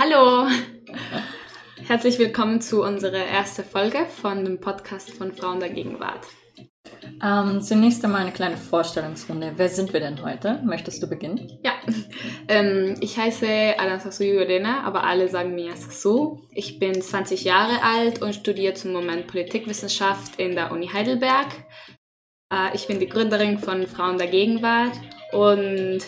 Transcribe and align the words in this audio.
Hallo! 0.00 0.48
Herzlich 1.88 2.20
willkommen 2.20 2.60
zu 2.60 2.84
unserer 2.84 3.18
ersten 3.18 3.64
Folge 3.64 4.06
von 4.06 4.44
dem 4.44 4.60
Podcast 4.60 5.10
von 5.10 5.32
Frauen 5.32 5.58
der 5.58 5.70
Gegenwart. 5.70 6.24
Ähm, 7.20 7.60
zunächst 7.62 8.04
einmal 8.04 8.20
eine 8.20 8.30
kleine 8.30 8.56
Vorstellungsrunde. 8.56 9.54
Wer 9.56 9.68
sind 9.68 9.92
wir 9.92 9.98
denn 9.98 10.22
heute? 10.22 10.62
Möchtest 10.64 11.02
du 11.02 11.08
beginnen? 11.08 11.58
Ja, 11.64 11.72
ähm, 12.48 12.94
ich 13.00 13.18
heiße 13.18 13.76
Anastasu 13.76 14.22
Jorena, 14.22 14.84
aber 14.84 15.02
alle 15.02 15.28
sagen 15.28 15.56
mir 15.56 15.74
Sasu. 15.74 16.42
Ich 16.52 16.78
bin 16.78 17.02
20 17.02 17.42
Jahre 17.42 17.82
alt 17.82 18.22
und 18.22 18.36
studiere 18.36 18.74
zum 18.74 18.92
Moment 18.92 19.26
Politikwissenschaft 19.26 20.38
in 20.38 20.54
der 20.54 20.70
Uni 20.70 20.86
Heidelberg. 20.86 21.48
Äh, 22.52 22.72
ich 22.72 22.86
bin 22.86 23.00
die 23.00 23.08
Gründerin 23.08 23.58
von 23.58 23.84
Frauen 23.88 24.16
der 24.16 24.28
Gegenwart 24.28 24.94
und 25.32 26.04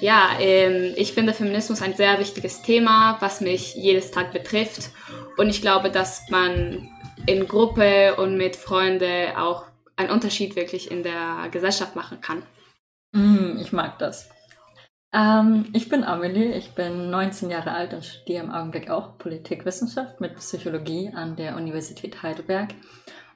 ja, 0.00 0.30
ähm, 0.38 0.94
ich 0.96 1.12
finde 1.12 1.34
Feminismus 1.34 1.82
ein 1.82 1.94
sehr 1.94 2.18
wichtiges 2.18 2.62
Thema, 2.62 3.16
was 3.20 3.40
mich 3.40 3.74
jedes 3.74 4.10
Tag 4.10 4.32
betrifft. 4.32 4.90
Und 5.36 5.48
ich 5.48 5.60
glaube, 5.60 5.90
dass 5.90 6.28
man 6.30 6.88
in 7.26 7.48
Gruppe 7.48 8.16
und 8.16 8.36
mit 8.36 8.56
Freunden 8.56 9.36
auch 9.36 9.64
einen 9.96 10.10
Unterschied 10.10 10.56
wirklich 10.56 10.90
in 10.90 11.02
der 11.02 11.48
Gesellschaft 11.50 11.96
machen 11.96 12.20
kann. 12.20 12.42
Mm, 13.12 13.58
ich 13.60 13.72
mag 13.72 13.98
das. 13.98 14.30
Ähm, 15.12 15.66
ich 15.72 15.88
bin 15.88 16.04
Amelie, 16.04 16.54
ich 16.54 16.70
bin 16.72 17.10
19 17.10 17.50
Jahre 17.50 17.72
alt 17.72 17.94
und 17.94 18.04
studiere 18.04 18.44
im 18.44 18.50
Augenblick 18.50 18.90
auch 18.90 19.18
Politikwissenschaft 19.18 20.20
mit 20.20 20.36
Psychologie 20.36 21.10
an 21.14 21.36
der 21.36 21.56
Universität 21.56 22.22
Heidelberg. 22.22 22.70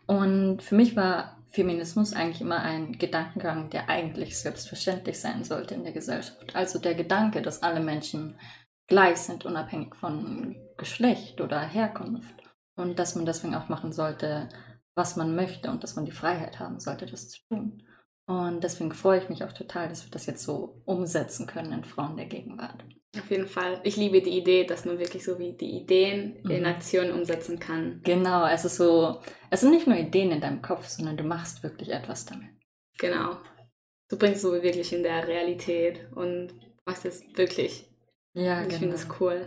Und 0.07 0.63
für 0.63 0.75
mich 0.75 0.95
war 0.97 1.42
Feminismus 1.53 2.15
eigentlich 2.15 2.41
immer 2.41 2.61
ein 2.61 2.93
Gedankengang, 2.93 3.69
der 3.71 3.89
eigentlich 3.89 4.39
selbstverständlich 4.39 5.21
sein 5.21 5.45
sollte 5.45 5.75
in 5.75 5.85
der 5.85 5.93
Gesellschaft. 5.93 6.57
Also 6.57 6.79
der 6.79 6.95
Gedanke, 6.95 7.43
dass 7.43 7.63
alle 7.63 7.81
Menschen 7.81 8.39
gleich 8.87 9.19
sind, 9.19 9.45
unabhängig 9.45 9.95
von 9.95 10.57
Geschlecht 10.79 11.41
oder 11.41 11.61
Herkunft. 11.61 12.35
Und 12.75 12.99
dass 12.99 13.15
man 13.15 13.27
deswegen 13.27 13.55
auch 13.55 13.69
machen 13.69 13.93
sollte, 13.93 14.49
was 14.95 15.17
man 15.17 15.35
möchte 15.35 15.71
und 15.71 15.83
dass 15.83 15.95
man 15.95 16.07
die 16.07 16.13
Freiheit 16.13 16.59
haben 16.59 16.81
sollte, 16.81 17.07
das 17.07 17.29
zu 17.29 17.41
tun. 17.49 17.83
Und 18.27 18.65
deswegen 18.65 18.93
freue 18.93 19.21
ich 19.21 19.29
mich 19.29 19.45
auch 19.45 19.53
total, 19.53 19.89
dass 19.89 20.05
wir 20.05 20.11
das 20.11 20.27
jetzt 20.27 20.45
so 20.45 20.81
umsetzen 20.87 21.47
können 21.47 21.73
in 21.73 21.85
Frauen 21.85 22.17
der 22.17 22.27
Gegenwart. 22.27 22.85
Auf 23.19 23.31
jeden 23.31 23.47
Fall. 23.47 23.81
Ich 23.85 23.97
liebe 23.97 24.23
die 24.23 24.39
Idee, 24.39 24.65
dass 24.65 24.87
man 24.87 24.99
wirklich 24.99 25.23
so 25.23 25.39
wie 25.39 25.53
die 25.53 25.77
Ideen 25.77 26.41
mhm. 26.43 26.51
in 26.51 26.67
Aktion 26.67 27.11
umsetzen 27.11 27.59
kann. 27.59 28.01
Genau, 28.05 28.47
es 28.47 28.65
ist 28.65 28.77
so, 28.77 29.21
es 29.51 29.61
sind 29.61 29.71
nicht 29.71 29.87
nur 29.87 29.97
Ideen 29.97 30.33
in 30.33 30.41
deinem 30.41 30.63
Kopf, 30.63 30.89
sondern 30.89 31.19
du 31.19 31.25
machst 31.25 31.63
wirklich 31.63 31.91
etwas 31.91 32.25
damit. 32.25 32.49
Genau. 32.99 33.37
Du 34.09 34.17
bringst 34.17 34.41
so 34.41 34.53
wirklich 34.53 34.93
in 34.93 35.03
der 35.03 35.29
Realität 35.29 36.07
und 36.15 36.55
machst 36.87 37.05
es 37.05 37.23
wirklich. 37.35 37.87
Ja, 38.33 38.59
und 38.59 38.63
genau. 38.63 38.73
Ich 38.73 38.79
finde 38.79 38.97
das 38.97 39.09
cool. 39.21 39.47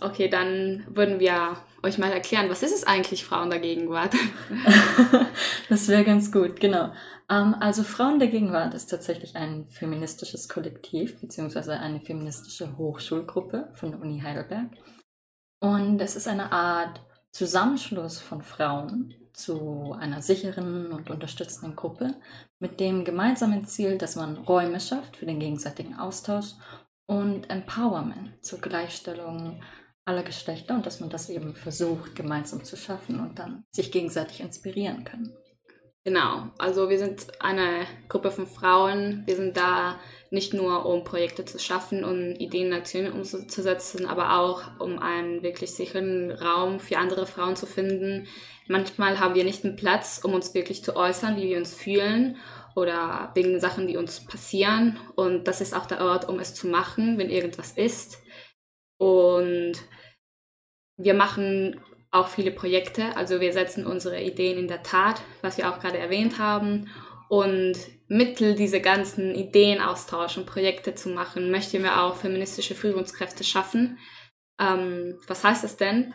Okay, 0.00 0.28
dann 0.28 0.84
würden 0.88 1.20
wir 1.20 1.56
euch 1.82 1.98
mal 1.98 2.10
erklären, 2.10 2.50
was 2.50 2.62
ist 2.62 2.74
es 2.74 2.84
eigentlich 2.84 3.24
Frauen 3.24 3.50
der 3.50 3.60
Gegenwart? 3.60 4.14
das 5.68 5.88
wäre 5.88 6.04
ganz 6.04 6.32
gut, 6.32 6.60
genau. 6.60 6.92
Ähm, 7.30 7.54
also 7.60 7.82
Frauen 7.82 8.18
der 8.18 8.28
Gegenwart 8.28 8.74
ist 8.74 8.86
tatsächlich 8.86 9.36
ein 9.36 9.66
feministisches 9.68 10.48
Kollektiv 10.48 11.20
beziehungsweise 11.20 11.78
eine 11.78 12.00
feministische 12.00 12.76
Hochschulgruppe 12.76 13.70
von 13.74 13.90
der 13.92 14.00
Uni 14.00 14.20
Heidelberg. 14.20 14.70
Und 15.60 16.00
es 16.00 16.16
ist 16.16 16.28
eine 16.28 16.52
Art 16.52 17.00
Zusammenschluss 17.32 18.20
von 18.20 18.42
Frauen 18.42 19.14
zu 19.32 19.94
einer 19.98 20.22
sicheren 20.22 20.90
und 20.92 21.10
unterstützenden 21.10 21.76
Gruppe 21.76 22.14
mit 22.58 22.80
dem 22.80 23.04
gemeinsamen 23.04 23.66
Ziel, 23.66 23.98
dass 23.98 24.16
man 24.16 24.38
Räume 24.38 24.80
schafft 24.80 25.16
für 25.16 25.26
den 25.26 25.38
gegenseitigen 25.38 25.94
Austausch 25.94 26.54
und 27.06 27.48
Empowerment 27.50 28.44
zur 28.44 28.60
Gleichstellung 28.60 29.62
aller 30.04 30.22
Geschlechter 30.22 30.74
und 30.74 30.86
dass 30.86 31.00
man 31.00 31.10
das 31.10 31.28
eben 31.28 31.54
versucht, 31.54 32.14
gemeinsam 32.14 32.64
zu 32.64 32.76
schaffen 32.76 33.20
und 33.20 33.38
dann 33.38 33.64
sich 33.70 33.90
gegenseitig 33.90 34.40
inspirieren 34.40 35.04
kann. 35.04 35.32
Genau, 36.04 36.50
also 36.58 36.88
wir 36.88 37.00
sind 37.00 37.26
eine 37.40 37.84
Gruppe 38.08 38.30
von 38.30 38.46
Frauen. 38.46 39.24
Wir 39.26 39.34
sind 39.34 39.56
da 39.56 39.98
nicht 40.30 40.54
nur, 40.54 40.86
um 40.86 41.02
Projekte 41.02 41.44
zu 41.44 41.58
schaffen 41.58 42.04
und 42.04 42.36
Ideen 42.36 42.68
und 42.68 42.78
Aktionen 42.78 43.10
umzusetzen, 43.10 44.06
aber 44.06 44.38
auch, 44.38 44.62
um 44.78 45.00
einen 45.00 45.42
wirklich 45.42 45.72
sicheren 45.72 46.30
Raum 46.30 46.78
für 46.78 46.98
andere 46.98 47.26
Frauen 47.26 47.56
zu 47.56 47.66
finden. 47.66 48.28
Manchmal 48.68 49.18
haben 49.18 49.34
wir 49.34 49.42
nicht 49.42 49.64
einen 49.64 49.74
Platz, 49.74 50.20
um 50.22 50.32
uns 50.32 50.54
wirklich 50.54 50.84
zu 50.84 50.94
äußern, 50.94 51.36
wie 51.38 51.48
wir 51.48 51.58
uns 51.58 51.74
fühlen 51.74 52.36
oder 52.76 53.32
wegen 53.34 53.58
Sachen, 53.58 53.86
die 53.86 53.96
uns 53.96 54.24
passieren. 54.26 54.98
Und 55.16 55.48
das 55.48 55.60
ist 55.60 55.74
auch 55.74 55.86
der 55.86 56.02
Ort, 56.02 56.28
um 56.28 56.38
es 56.38 56.54
zu 56.54 56.68
machen, 56.68 57.18
wenn 57.18 57.30
irgendwas 57.30 57.72
ist. 57.72 58.22
Und 58.98 59.72
wir 60.98 61.14
machen 61.14 61.80
auch 62.10 62.28
viele 62.28 62.50
Projekte. 62.50 63.16
Also 63.16 63.40
wir 63.40 63.54
setzen 63.54 63.86
unsere 63.86 64.22
Ideen 64.22 64.58
in 64.58 64.68
der 64.68 64.82
Tat, 64.82 65.22
was 65.40 65.56
wir 65.56 65.70
auch 65.70 65.80
gerade 65.80 65.98
erwähnt 65.98 66.38
haben. 66.38 66.90
Und 67.30 67.76
mittel 68.08 68.54
diese 68.54 68.80
ganzen 68.80 69.34
Ideen 69.34 69.80
austauschen, 69.80 70.46
Projekte 70.46 70.94
zu 70.94 71.08
machen, 71.08 71.50
möchten 71.50 71.82
wir 71.82 72.02
auch 72.02 72.16
feministische 72.16 72.74
Führungskräfte 72.74 73.42
schaffen. 73.42 73.98
Ähm, 74.60 75.18
was 75.26 75.42
heißt 75.42 75.64
das 75.64 75.78
denn? 75.78 76.14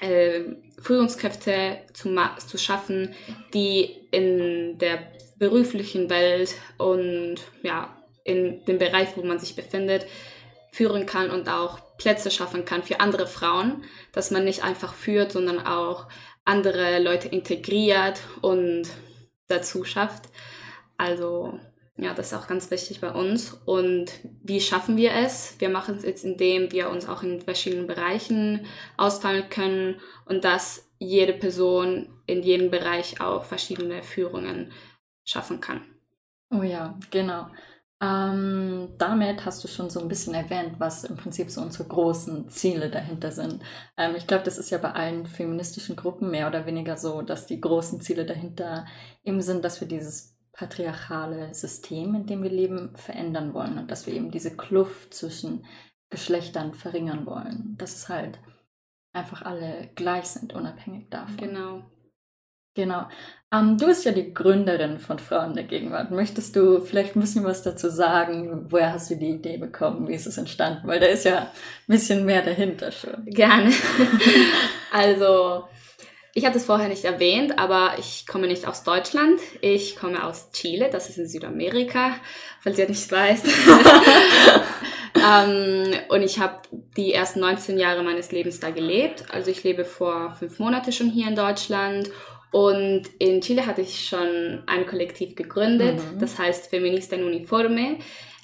Äh, 0.00 0.56
Führungskräfte 0.78 1.78
zu, 1.94 2.14
zu 2.46 2.58
schaffen, 2.58 3.14
die 3.54 4.06
in 4.10 4.76
der 4.78 5.13
beruflichen 5.44 6.08
Welt 6.08 6.54
und 6.78 7.36
ja, 7.62 7.94
in 8.24 8.64
dem 8.64 8.78
Bereich, 8.78 9.08
wo 9.16 9.22
man 9.22 9.38
sich 9.38 9.54
befindet, 9.54 10.06
führen 10.72 11.04
kann 11.04 11.30
und 11.30 11.48
auch 11.50 11.78
Plätze 11.98 12.30
schaffen 12.30 12.64
kann 12.64 12.82
für 12.82 13.00
andere 13.00 13.26
Frauen, 13.26 13.84
dass 14.12 14.30
man 14.30 14.44
nicht 14.44 14.64
einfach 14.64 14.94
führt, 14.94 15.32
sondern 15.32 15.64
auch 15.66 16.08
andere 16.46 16.98
Leute 16.98 17.28
integriert 17.28 18.20
und 18.40 18.88
dazu 19.48 19.84
schafft. 19.84 20.24
Also 20.96 21.60
ja, 21.96 22.12
das 22.14 22.32
ist 22.32 22.34
auch 22.38 22.48
ganz 22.48 22.70
wichtig 22.70 23.00
bei 23.00 23.12
uns. 23.12 23.60
Und 23.66 24.12
wie 24.42 24.60
schaffen 24.60 24.96
wir 24.96 25.12
es? 25.12 25.54
Wir 25.58 25.68
machen 25.68 25.96
es 25.96 26.04
jetzt, 26.04 26.24
indem 26.24 26.72
wir 26.72 26.88
uns 26.88 27.06
auch 27.06 27.22
in 27.22 27.42
verschiedenen 27.42 27.86
Bereichen 27.86 28.66
austeilen 28.96 29.48
können 29.50 30.00
und 30.24 30.44
dass 30.44 30.88
jede 30.98 31.34
Person 31.34 32.08
in 32.26 32.42
jedem 32.42 32.70
Bereich 32.70 33.20
auch 33.20 33.44
verschiedene 33.44 34.02
Führungen 34.02 34.72
schaffen 35.24 35.60
kann. 35.60 35.82
Oh 36.50 36.62
ja, 36.62 36.98
genau. 37.10 37.46
Ähm, 38.00 38.88
damit 38.98 39.44
hast 39.46 39.62
du 39.64 39.68
schon 39.68 39.88
so 39.88 40.00
ein 40.00 40.08
bisschen 40.08 40.34
erwähnt, 40.34 40.74
was 40.78 41.04
im 41.04 41.16
Prinzip 41.16 41.50
so 41.50 41.62
unsere 41.62 41.88
großen 41.88 42.48
Ziele 42.48 42.90
dahinter 42.90 43.30
sind. 43.32 43.62
Ähm, 43.96 44.14
ich 44.16 44.26
glaube, 44.26 44.44
das 44.44 44.58
ist 44.58 44.70
ja 44.70 44.78
bei 44.78 44.92
allen 44.92 45.26
feministischen 45.26 45.96
Gruppen 45.96 46.30
mehr 46.30 46.48
oder 46.48 46.66
weniger 46.66 46.96
so, 46.96 47.22
dass 47.22 47.46
die 47.46 47.60
großen 47.60 48.00
Ziele 48.00 48.26
dahinter 48.26 48.86
eben 49.22 49.40
sind, 49.40 49.64
dass 49.64 49.80
wir 49.80 49.88
dieses 49.88 50.36
patriarchale 50.52 51.54
System, 51.54 52.14
in 52.14 52.26
dem 52.26 52.42
wir 52.42 52.50
leben, 52.50 52.94
verändern 52.96 53.54
wollen 53.54 53.78
und 53.78 53.90
dass 53.90 54.06
wir 54.06 54.14
eben 54.14 54.30
diese 54.30 54.56
Kluft 54.56 55.14
zwischen 55.14 55.64
Geschlechtern 56.10 56.74
verringern 56.74 57.26
wollen. 57.26 57.76
Dass 57.78 57.94
es 57.94 58.08
halt 58.08 58.38
einfach 59.12 59.42
alle 59.42 59.90
gleich 59.94 60.26
sind, 60.26 60.52
unabhängig 60.52 61.08
davon. 61.10 61.36
Genau. 61.36 61.82
Genau. 62.74 63.06
Ähm, 63.52 63.78
du 63.78 63.86
bist 63.86 64.04
ja 64.04 64.10
die 64.12 64.34
Gründerin 64.34 64.98
von 64.98 65.18
Frauen 65.18 65.54
der 65.54 65.64
Gegenwart. 65.64 66.10
Möchtest 66.10 66.56
du 66.56 66.80
vielleicht 66.80 67.14
ein 67.14 67.20
bisschen 67.20 67.44
was 67.44 67.62
dazu 67.62 67.88
sagen? 67.88 68.66
Woher 68.68 68.92
hast 68.92 69.10
du 69.10 69.16
die 69.16 69.30
Idee 69.30 69.58
bekommen? 69.58 70.08
Wie 70.08 70.14
ist 70.14 70.26
es 70.26 70.38
entstanden? 70.38 70.86
Weil 70.88 70.98
da 70.98 71.06
ist 71.06 71.24
ja 71.24 71.38
ein 71.38 71.48
bisschen 71.86 72.24
mehr 72.24 72.42
dahinter 72.42 72.90
schon. 72.90 73.24
Gerne. 73.26 73.72
also, 74.92 75.64
ich 76.32 76.44
hatte 76.44 76.58
es 76.58 76.64
vorher 76.64 76.88
nicht 76.88 77.04
erwähnt, 77.04 77.56
aber 77.58 77.92
ich 77.98 78.26
komme 78.26 78.48
nicht 78.48 78.66
aus 78.66 78.82
Deutschland. 78.82 79.38
Ich 79.60 79.94
komme 79.94 80.24
aus 80.24 80.50
Chile, 80.50 80.88
das 80.90 81.08
ist 81.08 81.18
in 81.18 81.28
Südamerika, 81.28 82.16
falls 82.60 82.76
ihr 82.76 82.88
nicht 82.88 83.10
weißt. 83.12 83.46
ähm, 85.14 85.92
und 86.08 86.22
ich 86.22 86.40
habe 86.40 86.62
die 86.96 87.12
ersten 87.12 87.38
19 87.38 87.78
Jahre 87.78 88.02
meines 88.02 88.32
Lebens 88.32 88.58
da 88.58 88.70
gelebt. 88.70 89.26
Also 89.30 89.52
ich 89.52 89.62
lebe 89.62 89.84
vor 89.84 90.34
fünf 90.36 90.58
Monaten 90.58 90.90
schon 90.90 91.08
hier 91.08 91.28
in 91.28 91.36
Deutschland 91.36 92.10
und 92.54 93.02
in 93.18 93.40
Chile 93.40 93.66
hatte 93.66 93.80
ich 93.80 94.06
schon 94.06 94.62
ein 94.66 94.86
Kollektiv 94.86 95.34
gegründet, 95.34 95.96
mhm. 95.96 96.20
das 96.20 96.38
heißt 96.38 96.70
Feminista 96.70 97.16
in 97.16 97.24
Uniforme, 97.24 97.98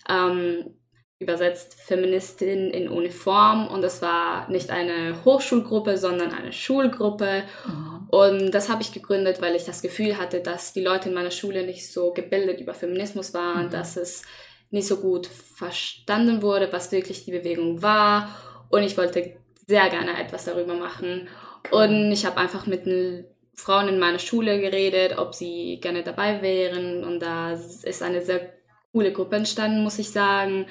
ähm, 0.09 0.75
übersetzt 1.21 1.75
Feministin 1.75 2.71
in 2.71 2.89
Uniform. 2.89 3.69
Und 3.69 3.83
das 3.83 4.03
war 4.03 4.51
nicht 4.51 4.71
eine 4.71 5.25
Hochschulgruppe, 5.25 5.97
sondern 5.97 6.33
eine 6.33 6.53
Schulgruppe. 6.53 7.45
Mhm. 7.65 8.09
Und 8.09 8.51
das 8.51 8.69
habe 8.69 8.83
ich 8.83 8.91
gegründet, 8.91 9.41
weil 9.41 9.55
ich 9.55 9.65
das 9.65 9.81
Gefühl 9.81 10.19
hatte, 10.19 10.41
dass 10.41 10.73
die 10.73 10.83
Leute 10.83 11.09
in 11.09 11.15
meiner 11.15 11.31
Schule 11.31 11.65
nicht 11.65 11.93
so 11.93 12.13
gebildet 12.13 12.61
über 12.61 12.75
Feminismus 12.75 13.33
waren, 13.33 13.67
mhm. 13.67 13.71
dass 13.71 13.97
es 13.97 14.25
nicht 14.71 14.89
so 14.89 14.97
gut 14.97 15.29
verstanden 15.29 16.43
wurde, 16.43 16.73
was 16.73 16.91
wirklich 16.91 17.25
die 17.27 17.31
Bewegung 17.31 17.81
war. 17.81 18.29
Und 18.71 18.83
ich 18.83 18.99
wollte 18.99 19.37
sehr 19.69 19.89
gerne 19.89 20.21
etwas 20.21 20.47
darüber 20.47 20.75
machen. 20.75 21.29
Und 21.71 22.11
ich 22.11 22.27
habe 22.27 22.39
einfach 22.39 22.67
mit 22.67 22.89
einem 22.89 23.25
Frauen 23.61 23.89
in 23.89 23.99
meiner 23.99 24.19
Schule 24.19 24.61
geredet, 24.61 25.19
ob 25.19 25.35
sie 25.35 25.79
gerne 25.81 26.03
dabei 26.03 26.43
wären. 26.43 27.05
Und 27.05 27.21
da 27.21 27.53
ist 27.53 28.03
eine 28.03 28.23
sehr 28.23 28.53
coole 28.93 29.13
Gruppe 29.13 29.37
entstanden, 29.37 29.83
muss 29.83 29.99
ich 29.99 30.11
sagen. 30.11 30.67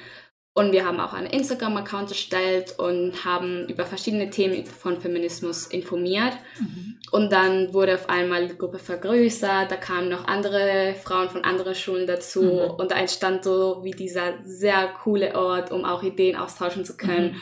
Und 0.52 0.72
wir 0.72 0.84
haben 0.84 0.98
auch 0.98 1.12
einen 1.12 1.28
Instagram-Account 1.28 2.10
erstellt 2.10 2.76
und 2.78 3.24
haben 3.24 3.68
über 3.68 3.86
verschiedene 3.86 4.30
Themen 4.30 4.66
von 4.66 5.00
Feminismus 5.00 5.68
informiert. 5.68 6.32
Mhm. 6.58 6.98
Und 7.12 7.32
dann 7.32 7.72
wurde 7.72 7.94
auf 7.94 8.08
einmal 8.08 8.48
die 8.48 8.58
Gruppe 8.58 8.80
vergrößert, 8.80 9.70
da 9.70 9.76
kamen 9.76 10.08
noch 10.08 10.26
andere 10.26 10.94
Frauen 11.02 11.30
von 11.30 11.44
anderen 11.44 11.76
Schulen 11.76 12.06
dazu 12.06 12.42
mhm. 12.42 12.70
und 12.78 12.90
da 12.90 12.96
entstand 12.96 13.44
so 13.44 13.80
wie 13.84 13.92
dieser 13.92 14.34
sehr 14.44 14.88
coole 15.02 15.36
Ort, 15.36 15.70
um 15.70 15.84
auch 15.84 16.02
Ideen 16.02 16.36
austauschen 16.36 16.84
zu 16.84 16.96
können. 16.96 17.32
Mhm. 17.32 17.40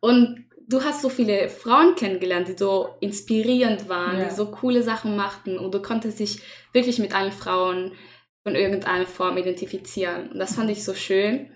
Und 0.00 0.44
du 0.70 0.82
hast 0.84 1.02
so 1.02 1.08
viele 1.08 1.48
Frauen 1.48 1.96
kennengelernt, 1.96 2.48
die 2.48 2.56
so 2.56 2.94
inspirierend 3.00 3.88
waren, 3.88 4.18
ja. 4.18 4.24
die 4.28 4.34
so 4.34 4.50
coole 4.50 4.82
Sachen 4.82 5.16
machten 5.16 5.58
und 5.58 5.74
du 5.74 5.82
konntest 5.82 6.20
dich 6.20 6.40
wirklich 6.72 6.98
mit 6.98 7.14
allen 7.14 7.32
Frauen 7.32 7.92
von 8.44 8.54
irgendeiner 8.54 9.06
Form 9.06 9.36
identifizieren. 9.36 10.30
Und 10.30 10.38
das 10.38 10.54
fand 10.54 10.70
ich 10.70 10.84
so 10.84 10.94
schön. 10.94 11.50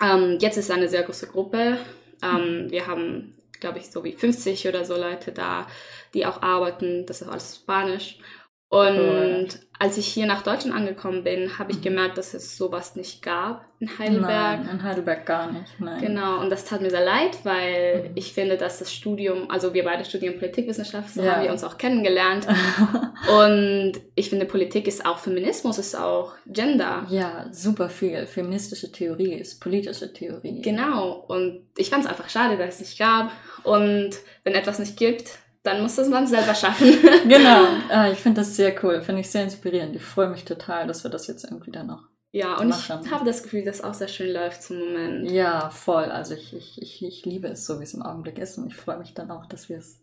Ähm, 0.00 0.38
jetzt 0.40 0.58
ist 0.58 0.66
es 0.66 0.70
eine 0.70 0.88
sehr 0.88 1.02
große 1.02 1.26
Gruppe. 1.28 1.78
Ähm, 2.22 2.66
wir 2.70 2.86
haben, 2.86 3.34
glaube 3.58 3.78
ich, 3.78 3.90
so 3.90 4.04
wie 4.04 4.12
50 4.12 4.68
oder 4.68 4.84
so 4.84 4.94
Leute 4.96 5.32
da, 5.32 5.66
die 6.12 6.26
auch 6.26 6.42
arbeiten. 6.42 7.06
Das 7.06 7.22
ist 7.22 7.28
alles 7.28 7.56
Spanisch. 7.56 8.18
Und 8.68 8.98
cool. 8.98 9.48
als 9.78 9.96
ich 9.96 10.08
hier 10.08 10.26
nach 10.26 10.42
Deutschland 10.42 10.74
angekommen 10.74 11.22
bin, 11.22 11.56
habe 11.56 11.70
ich 11.70 11.78
mhm. 11.78 11.82
gemerkt, 11.82 12.18
dass 12.18 12.34
es 12.34 12.56
sowas 12.56 12.96
nicht 12.96 13.22
gab 13.22 13.64
in 13.78 13.96
Heidelberg. 13.96 14.64
Nein, 14.64 14.68
in 14.70 14.82
Heidelberg 14.82 15.24
gar 15.24 15.52
nicht. 15.52 15.78
Nein. 15.78 16.00
Genau, 16.00 16.40
und 16.40 16.50
das 16.50 16.64
tat 16.64 16.80
mir 16.80 16.90
sehr 16.90 17.04
leid, 17.04 17.38
weil 17.44 18.08
mhm. 18.08 18.10
ich 18.16 18.32
finde, 18.32 18.56
dass 18.56 18.80
das 18.80 18.92
Studium, 18.92 19.50
also 19.52 19.72
wir 19.72 19.84
beide 19.84 20.04
studieren 20.04 20.38
Politikwissenschaft, 20.38 21.14
so 21.14 21.22
ja. 21.22 21.36
haben 21.36 21.44
wir 21.44 21.52
uns 21.52 21.62
auch 21.62 21.78
kennengelernt. 21.78 22.48
und 23.40 23.92
ich 24.16 24.30
finde, 24.30 24.46
Politik 24.46 24.88
ist 24.88 25.06
auch 25.06 25.18
Feminismus, 25.18 25.78
ist 25.78 25.94
auch 25.94 26.32
Gender. 26.46 27.06
Ja, 27.08 27.46
super 27.52 27.88
viel. 27.88 28.26
Feministische 28.26 28.90
Theorie 28.90 29.34
ist 29.34 29.60
politische 29.60 30.12
Theorie. 30.12 30.60
Genau, 30.60 31.24
und 31.28 31.66
ich 31.76 31.90
fand 31.90 32.04
es 32.04 32.10
einfach 32.10 32.28
schade, 32.28 32.56
dass 32.56 32.74
es 32.74 32.80
nicht 32.80 32.98
gab. 32.98 33.30
Und 33.62 34.10
wenn 34.42 34.54
etwas 34.54 34.80
nicht 34.80 34.96
gibt, 34.96 35.38
dann 35.66 35.82
muss 35.82 35.96
das 35.96 36.08
man 36.08 36.26
selber 36.26 36.54
schaffen. 36.54 36.86
genau, 37.28 37.66
äh, 37.90 38.12
ich 38.12 38.18
finde 38.18 38.40
das 38.40 38.56
sehr 38.56 38.74
cool, 38.84 39.02
finde 39.02 39.20
ich 39.20 39.30
sehr 39.30 39.44
inspirierend. 39.44 39.96
Ich 39.96 40.02
freue 40.02 40.28
mich 40.28 40.44
total, 40.44 40.86
dass 40.86 41.04
wir 41.04 41.10
das 41.10 41.26
jetzt 41.26 41.44
irgendwie 41.44 41.72
dann 41.72 41.88
noch 41.88 42.04
ja, 42.32 42.58
und 42.58 42.68
machen. 42.68 43.00
ich 43.02 43.10
habe 43.10 43.24
das 43.24 43.42
Gefühl, 43.42 43.64
dass 43.64 43.76
es 43.76 43.84
auch 43.84 43.94
sehr 43.94 44.08
schön 44.08 44.32
läuft 44.32 44.62
zum 44.62 44.78
Moment. 44.78 45.30
Ja, 45.30 45.70
voll. 45.70 46.04
Also 46.04 46.34
ich, 46.34 46.54
ich, 46.54 46.82
ich, 46.82 47.02
ich 47.02 47.24
liebe 47.24 47.48
es 47.48 47.64
so, 47.64 47.80
wie 47.80 47.84
es 47.84 47.94
im 47.94 48.02
Augenblick 48.02 48.38
ist 48.38 48.58
und 48.58 48.66
ich 48.66 48.76
freue 48.76 48.98
mich 48.98 49.14
dann 49.14 49.30
auch, 49.30 49.46
dass 49.46 49.70
wir 49.70 49.78
es 49.78 50.02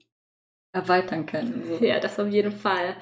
erweitern 0.74 1.26
können. 1.26 1.64
So. 1.80 1.86
Ja, 1.86 2.00
das 2.00 2.20
auf 2.20 2.30
jeden 2.30 2.52
Fall. 2.52 2.96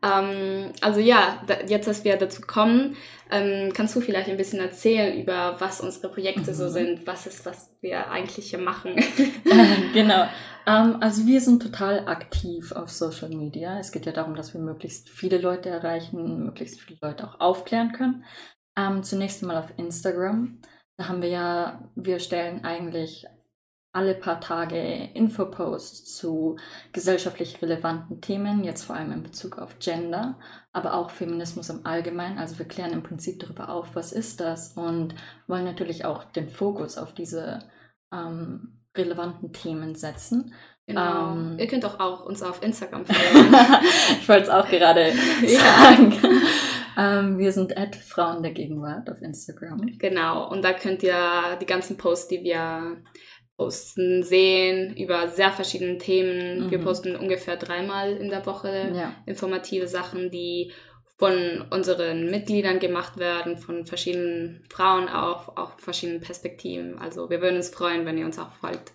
Ähm, 0.00 0.72
also 0.80 1.00
ja, 1.00 1.42
da, 1.48 1.54
jetzt, 1.66 1.88
dass 1.88 2.04
wir 2.04 2.16
dazu 2.16 2.40
kommen, 2.42 2.96
ähm, 3.32 3.72
kannst 3.74 3.96
du 3.96 4.00
vielleicht 4.00 4.28
ein 4.28 4.36
bisschen 4.36 4.60
erzählen 4.60 5.20
über 5.20 5.56
was 5.58 5.80
unsere 5.80 6.08
Projekte 6.12 6.52
mhm. 6.52 6.54
so 6.54 6.68
sind, 6.68 7.04
was 7.04 7.26
ist, 7.26 7.44
was 7.46 7.76
wir 7.80 8.08
eigentlich 8.10 8.50
hier 8.50 8.60
machen. 8.60 8.94
genau. 9.92 10.28
Ähm, 10.68 10.98
also 11.00 11.26
wir 11.26 11.40
sind 11.40 11.62
total 11.62 12.06
aktiv 12.08 12.72
auf 12.72 12.90
Social 12.90 13.30
Media. 13.30 13.78
Es 13.78 13.90
geht 13.90 14.04
ja 14.04 14.12
darum, 14.12 14.34
dass 14.34 14.52
wir 14.52 14.60
möglichst 14.60 15.08
viele 15.08 15.38
Leute 15.38 15.70
erreichen, 15.70 16.44
möglichst 16.44 16.80
viele 16.80 16.98
Leute 17.00 17.26
auch 17.26 17.40
aufklären 17.40 17.92
können. 17.92 18.24
Ähm, 18.76 19.02
zunächst 19.02 19.42
mal 19.42 19.56
auf 19.56 19.72
Instagram. 19.78 20.60
Da 20.98 21.08
haben 21.08 21.22
wir 21.22 21.30
ja, 21.30 21.90
wir 21.94 22.18
stellen 22.20 22.64
eigentlich 22.64 23.26
alle 23.92 24.14
paar 24.14 24.40
Tage 24.40 24.78
Infoposts 25.14 26.14
zu 26.16 26.56
gesellschaftlich 26.92 27.62
relevanten 27.62 28.20
Themen, 28.20 28.62
jetzt 28.62 28.84
vor 28.84 28.94
allem 28.96 29.12
in 29.12 29.22
Bezug 29.22 29.58
auf 29.58 29.78
Gender, 29.78 30.38
aber 30.72 30.94
auch 30.94 31.10
Feminismus 31.10 31.70
im 31.70 31.86
Allgemeinen. 31.86 32.38
Also 32.38 32.58
wir 32.58 32.68
klären 32.68 32.92
im 32.92 33.02
Prinzip 33.02 33.40
darüber 33.40 33.70
auf, 33.70 33.94
was 33.96 34.12
ist 34.12 34.40
das 34.40 34.74
und 34.74 35.14
wollen 35.46 35.64
natürlich 35.64 36.04
auch 36.04 36.24
den 36.24 36.50
Fokus 36.50 36.98
auf 36.98 37.14
diese 37.14 37.60
ähm, 38.12 38.77
relevanten 38.98 39.52
Themen 39.52 39.94
setzen. 39.94 40.52
Genau. 40.86 41.32
Ähm, 41.32 41.56
Ihr 41.58 41.66
könnt 41.66 41.84
doch 41.84 42.00
auch 42.00 42.24
uns 42.24 42.42
auf 42.42 42.62
Instagram 42.62 43.04
folgen. 43.06 43.54
ich 44.20 44.28
wollte 44.28 44.44
es 44.44 44.48
auch 44.48 44.68
gerade 44.68 45.12
sagen. 45.46 46.14
ähm, 46.98 47.38
wir 47.38 47.52
sind 47.52 47.76
at 47.76 47.94
Frauen 47.94 48.42
der 48.42 48.52
Gegenwart 48.52 49.10
auf 49.10 49.20
Instagram. 49.20 49.98
Genau. 49.98 50.50
Und 50.50 50.64
da 50.64 50.72
könnt 50.72 51.02
ihr 51.02 51.58
die 51.60 51.66
ganzen 51.66 51.98
Posts, 51.98 52.28
die 52.28 52.42
wir 52.42 53.02
posten, 53.58 54.22
sehen 54.22 54.96
über 54.96 55.28
sehr 55.28 55.50
verschiedene 55.50 55.98
Themen. 55.98 56.66
Mhm. 56.66 56.70
Wir 56.70 56.78
posten 56.78 57.16
ungefähr 57.16 57.56
dreimal 57.56 58.16
in 58.16 58.30
der 58.30 58.46
Woche 58.46 58.92
ja. 58.94 59.14
informative 59.26 59.88
Sachen, 59.88 60.30
die 60.30 60.72
von 61.18 61.64
unseren 61.70 62.30
Mitgliedern 62.30 62.78
gemacht 62.78 63.18
werden, 63.18 63.58
von 63.58 63.84
verschiedenen 63.84 64.64
Frauen 64.70 65.08
auch, 65.08 65.56
auch 65.56 65.78
verschiedenen 65.78 66.20
Perspektiven. 66.20 66.98
Also 66.98 67.28
wir 67.28 67.40
würden 67.40 67.56
uns 67.56 67.70
freuen, 67.70 68.06
wenn 68.06 68.16
ihr 68.16 68.24
uns 68.24 68.38
auch 68.38 68.52
folgt. 68.52 68.92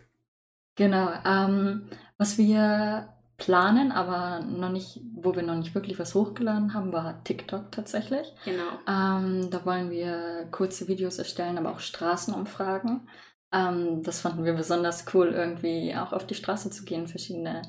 Genau. 0.75 1.11
Ähm, 1.25 1.89
was 2.17 2.37
wir 2.37 3.09
planen, 3.37 3.91
aber 3.91 4.39
noch 4.39 4.69
nicht, 4.69 5.01
wo 5.15 5.35
wir 5.35 5.43
noch 5.43 5.55
nicht 5.55 5.75
wirklich 5.75 5.99
was 5.99 6.15
hochgeladen 6.15 6.73
haben, 6.73 6.93
war 6.93 7.21
TikTok 7.25 7.71
tatsächlich. 7.71 8.33
Genau. 8.45 8.63
Ähm, 8.87 9.49
da 9.49 9.65
wollen 9.65 9.91
wir 9.91 10.47
kurze 10.51 10.87
Videos 10.87 11.17
erstellen, 11.17 11.57
aber 11.57 11.71
auch 11.71 11.79
Straßenumfragen. 11.79 13.09
Ähm, 13.51 14.01
das 14.01 14.21
fanden 14.21 14.45
wir 14.45 14.53
besonders 14.53 15.05
cool, 15.13 15.33
irgendwie 15.33 15.93
auch 15.93 16.13
auf 16.13 16.25
die 16.25 16.35
Straße 16.35 16.69
zu 16.69 16.85
gehen, 16.85 17.07
verschiedene 17.07 17.63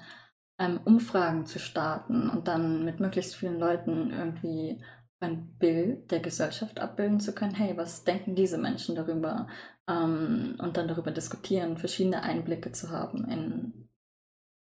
ähm, 0.59 0.81
Umfragen 0.85 1.47
zu 1.47 1.59
starten 1.59 2.29
und 2.31 2.49
dann 2.49 2.85
mit 2.85 3.01
möglichst 3.01 3.37
vielen 3.37 3.59
Leuten 3.59 4.11
irgendwie 4.11 4.81
ein 5.21 5.57
Bild 5.59 6.11
der 6.11 6.21
Gesellschaft 6.21 6.81
abbilden 6.81 7.21
zu 7.21 7.35
können. 7.35 7.55
Hey, 7.55 7.77
was 7.77 8.05
denken 8.05 8.35
diese 8.35 8.59
Menschen 8.59 8.95
darüber? 8.95 9.49
Ähm, 9.89 10.57
und 10.59 10.77
dann 10.77 10.89
darüber 10.89 11.11
diskutieren, 11.11 11.79
verschiedene 11.79 12.23
Einblicke 12.23 12.73
zu 12.73 12.91
haben 12.91 13.25
in 13.31 13.89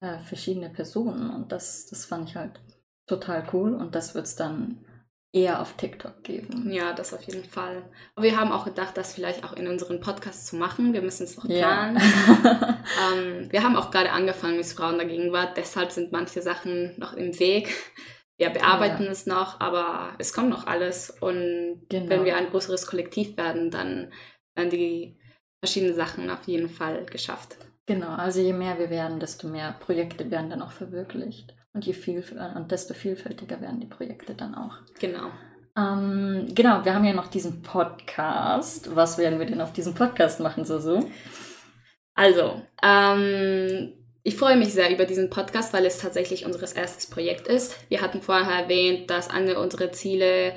äh, 0.00 0.18
verschiedene 0.20 0.70
Personen. 0.70 1.30
Und 1.30 1.52
das, 1.52 1.86
das 1.86 2.04
fand 2.04 2.30
ich 2.30 2.36
halt 2.36 2.60
total 3.06 3.44
cool. 3.52 3.74
Und 3.74 3.94
das 3.94 4.14
wird 4.14 4.26
es 4.26 4.36
dann 4.36 4.84
eher 5.34 5.60
auf 5.60 5.76
TikTok 5.76 6.22
geben. 6.22 6.70
Ja, 6.70 6.92
das 6.92 7.12
auf 7.12 7.22
jeden 7.22 7.44
Fall. 7.44 7.82
Aber 8.14 8.24
wir 8.24 8.38
haben 8.38 8.52
auch 8.52 8.64
gedacht, 8.64 8.96
das 8.96 9.14
vielleicht 9.14 9.44
auch 9.44 9.52
in 9.54 9.66
unseren 9.66 10.00
Podcast 10.00 10.46
zu 10.46 10.56
machen. 10.56 10.92
Wir 10.92 11.02
müssen 11.02 11.24
es 11.24 11.36
noch 11.36 11.44
planen. 11.44 11.98
Ja. 12.44 12.78
ähm, 13.12 13.50
wir 13.50 13.64
haben 13.64 13.74
auch 13.74 13.90
gerade 13.90 14.12
angefangen 14.12 14.56
mit 14.56 14.66
Frauen 14.66 14.96
der 14.96 15.08
Gegenwart, 15.08 15.56
deshalb 15.56 15.90
sind 15.90 16.12
manche 16.12 16.40
Sachen 16.40 16.94
noch 16.98 17.14
im 17.14 17.38
Weg. 17.40 17.74
Wir 18.36 18.50
bearbeiten 18.50 19.04
ja. 19.04 19.10
es 19.10 19.26
noch, 19.26 19.60
aber 19.60 20.14
es 20.18 20.32
kommt 20.32 20.50
noch 20.50 20.66
alles. 20.66 21.10
Und 21.10 21.86
genau. 21.88 22.08
wenn 22.08 22.24
wir 22.24 22.36
ein 22.36 22.50
größeres 22.50 22.86
Kollektiv 22.86 23.36
werden, 23.36 23.70
dann 23.70 24.12
werden 24.54 24.70
die 24.70 25.18
verschiedenen 25.60 25.94
Sachen 25.94 26.30
auf 26.30 26.46
jeden 26.46 26.68
Fall 26.68 27.06
geschafft. 27.06 27.56
Genau, 27.86 28.14
also 28.14 28.40
je 28.40 28.52
mehr 28.52 28.78
wir 28.78 28.88
werden, 28.88 29.20
desto 29.20 29.48
mehr 29.48 29.76
Projekte 29.80 30.30
werden 30.30 30.50
dann 30.50 30.62
auch 30.62 30.72
verwirklicht. 30.72 31.54
Und, 31.74 31.84
je 31.84 31.92
viel, 31.92 32.24
und 32.54 32.70
desto 32.70 32.94
vielfältiger 32.94 33.60
werden 33.60 33.80
die 33.80 33.86
Projekte 33.86 34.34
dann 34.34 34.54
auch. 34.54 34.78
Genau. 35.00 35.30
Ähm, 35.76 36.46
genau, 36.54 36.84
wir 36.84 36.94
haben 36.94 37.04
ja 37.04 37.12
noch 37.12 37.26
diesen 37.26 37.62
Podcast. 37.62 38.94
Was 38.94 39.18
werden 39.18 39.40
wir 39.40 39.46
denn 39.46 39.60
auf 39.60 39.72
diesem 39.72 39.92
Podcast 39.94 40.38
machen, 40.38 40.64
Susu? 40.64 41.10
Also, 42.14 42.62
ähm, 42.80 43.92
ich 44.22 44.36
freue 44.36 44.56
mich 44.56 44.72
sehr 44.72 44.92
über 44.92 45.04
diesen 45.04 45.30
Podcast, 45.30 45.72
weil 45.72 45.84
es 45.84 45.98
tatsächlich 45.98 46.46
unser 46.46 46.60
erstes 46.76 47.06
Projekt 47.10 47.48
ist. 47.48 47.76
Wir 47.90 48.00
hatten 48.00 48.22
vorher 48.22 48.62
erwähnt, 48.62 49.10
dass 49.10 49.28
eine 49.28 49.58
unserer 49.58 49.90
Ziele 49.90 50.54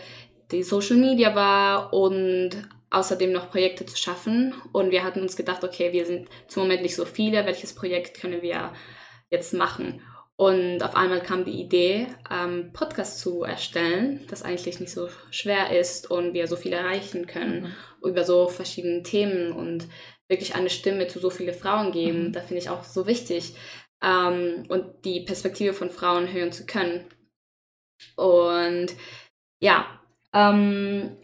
die 0.52 0.62
Social 0.62 0.98
Media 0.98 1.34
war 1.34 1.94
und 1.94 2.52
außerdem 2.92 3.32
noch 3.32 3.50
Projekte 3.50 3.88
zu 3.88 3.98
schaffen. 3.98 4.54
Und 4.72 4.92
wir 4.92 5.04
hatten 5.04 5.22
uns 5.22 5.36
gedacht, 5.36 5.64
okay, 5.64 5.92
wir 5.94 6.06
sind 6.06 6.30
zum 6.48 6.64
Moment 6.64 6.84
nicht 6.84 6.96
so 6.96 7.06
viele, 7.06 7.46
welches 7.48 7.74
Projekt 7.74 8.22
können 8.22 8.44
wir 8.44 8.72
jetzt 9.32 9.54
machen? 9.54 10.02
Und 10.40 10.84
auf 10.84 10.96
einmal 10.96 11.22
kam 11.22 11.46
die 11.46 11.60
Idee, 11.60 12.08
ähm, 12.30 12.72
Podcast 12.72 13.20
zu 13.20 13.44
erstellen, 13.44 14.24
das 14.30 14.44
eigentlich 14.44 14.80
nicht 14.80 14.92
so 14.92 15.10
schwer 15.32 15.78
ist 15.78 16.12
und 16.12 16.34
wir 16.34 16.46
so 16.48 16.56
viel 16.56 16.74
erreichen 16.74 17.26
können 17.26 17.64
mhm. 17.64 18.08
über 18.08 18.24
so 18.24 18.48
verschiedene 18.48 19.02
Themen 19.02 19.52
und 19.52 19.88
wirklich 20.30 20.54
eine 20.54 20.70
Stimme 20.70 21.08
zu 21.08 21.18
so 21.18 21.32
vielen 21.32 21.56
Frauen 21.56 21.92
geben. 21.92 22.28
Mhm. 22.28 22.34
Da 22.34 22.42
finde 22.42 22.62
ich 22.62 22.70
auch 22.70 22.84
so 22.84 23.08
wichtig 23.08 23.56
ähm, 24.04 24.66
und 24.70 25.06
die 25.06 25.22
Perspektive 25.22 25.74
von 25.74 25.90
Frauen 25.90 26.32
hören 26.32 26.52
zu 26.52 26.68
können. 26.68 27.06
Und 28.16 28.94
ja, 29.60 29.88
ähm, 30.34 31.18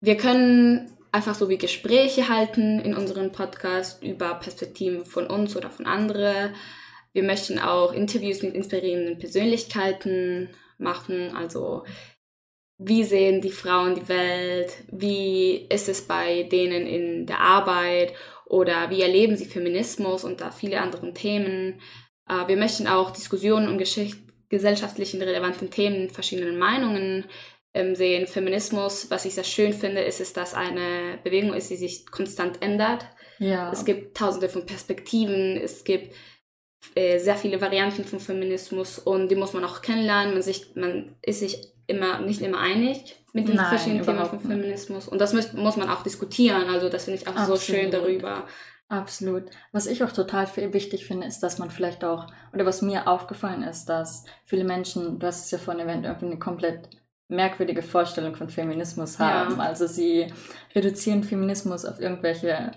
wir 0.00 0.16
können 0.16 0.96
einfach 1.10 1.34
so 1.34 1.48
wie 1.48 1.58
Gespräche 1.58 2.28
halten 2.28 2.78
in 2.78 2.94
unserem 2.94 3.32
Podcast 3.32 4.00
über 4.00 4.34
Perspektiven 4.34 5.04
von 5.04 5.26
uns 5.26 5.56
oder 5.56 5.70
von 5.70 5.86
anderen 5.86 6.54
wir 7.12 7.22
möchten 7.22 7.58
auch 7.58 7.92
Interviews 7.92 8.42
mit 8.42 8.54
inspirierenden 8.54 9.18
Persönlichkeiten 9.18 10.50
machen, 10.78 11.34
also 11.36 11.84
wie 12.78 13.04
sehen 13.04 13.40
die 13.40 13.52
Frauen 13.52 13.94
die 13.94 14.08
Welt, 14.08 14.72
wie 14.90 15.66
ist 15.68 15.88
es 15.88 16.02
bei 16.02 16.44
denen 16.44 16.86
in 16.86 17.26
der 17.26 17.40
Arbeit 17.40 18.12
oder 18.46 18.90
wie 18.90 19.02
erleben 19.02 19.36
sie 19.36 19.44
Feminismus 19.44 20.24
und 20.24 20.40
da 20.40 20.50
viele 20.50 20.80
andere 20.80 21.12
Themen. 21.14 21.80
Äh, 22.28 22.48
wir 22.48 22.56
möchten 22.56 22.88
auch 22.88 23.10
Diskussionen 23.10 23.68
um 23.68 23.78
gesellschaftlichen 24.48 25.22
relevanten 25.22 25.70
Themen, 25.70 26.10
verschiedenen 26.10 26.58
Meinungen 26.58 27.24
ähm, 27.72 27.94
sehen. 27.94 28.26
Feminismus, 28.26 29.10
was 29.10 29.24
ich 29.24 29.34
sehr 29.34 29.44
schön 29.44 29.72
finde, 29.72 30.00
ist, 30.00 30.20
ist, 30.20 30.36
dass 30.36 30.54
eine 30.54 31.18
Bewegung 31.22 31.54
ist, 31.54 31.70
die 31.70 31.76
sich 31.76 32.06
konstant 32.06 32.60
ändert. 32.62 33.06
Ja. 33.38 33.72
Es 33.72 33.84
gibt 33.84 34.16
tausende 34.16 34.48
von 34.48 34.66
Perspektiven, 34.66 35.56
es 35.56 35.84
gibt 35.84 36.14
äh, 36.94 37.18
sehr 37.18 37.36
viele 37.36 37.60
Varianten 37.60 38.04
von 38.04 38.20
Feminismus 38.20 38.98
und 38.98 39.28
die 39.28 39.36
muss 39.36 39.52
man 39.52 39.64
auch 39.64 39.82
kennenlernen. 39.82 40.34
Man, 40.34 40.42
sich, 40.42 40.74
man 40.74 41.16
ist 41.22 41.40
sich 41.40 41.72
immer 41.86 42.20
nicht 42.20 42.40
immer 42.42 42.58
einig 42.58 43.16
mit 43.32 43.48
den 43.48 43.56
Nein, 43.56 43.66
verschiedenen 43.66 44.04
Themen 44.04 44.26
von 44.26 44.40
Feminismus. 44.40 45.08
Und 45.08 45.20
das 45.20 45.32
muss, 45.32 45.52
muss 45.54 45.76
man 45.76 45.88
auch 45.88 46.02
diskutieren. 46.02 46.68
Also 46.68 46.88
das 46.88 47.04
finde 47.04 47.20
ich 47.20 47.28
auch 47.28 47.34
Absolut. 47.34 47.60
so 47.60 47.72
schön 47.72 47.90
darüber. 47.90 48.46
Absolut. 48.88 49.44
Was 49.72 49.86
ich 49.86 50.04
auch 50.04 50.12
total 50.12 50.46
wichtig 50.74 51.06
finde, 51.06 51.26
ist, 51.26 51.40
dass 51.40 51.58
man 51.58 51.70
vielleicht 51.70 52.04
auch, 52.04 52.26
oder 52.52 52.66
was 52.66 52.82
mir 52.82 53.08
aufgefallen 53.08 53.62
ist, 53.62 53.86
dass 53.86 54.24
viele 54.44 54.64
Menschen, 54.64 55.18
du 55.18 55.26
hast 55.26 55.46
es 55.46 55.50
ja 55.50 55.56
vorhin 55.56 55.86
erwähnt, 55.88 56.04
irgendwie 56.04 56.26
eine 56.26 56.38
komplett 56.38 56.90
merkwürdige 57.28 57.82
Vorstellung 57.82 58.34
von 58.36 58.50
Feminismus 58.50 59.18
haben. 59.18 59.56
Ja. 59.56 59.62
Also 59.62 59.86
sie 59.86 60.26
reduzieren 60.74 61.24
Feminismus 61.24 61.86
auf 61.86 62.00
irgendwelche 62.00 62.72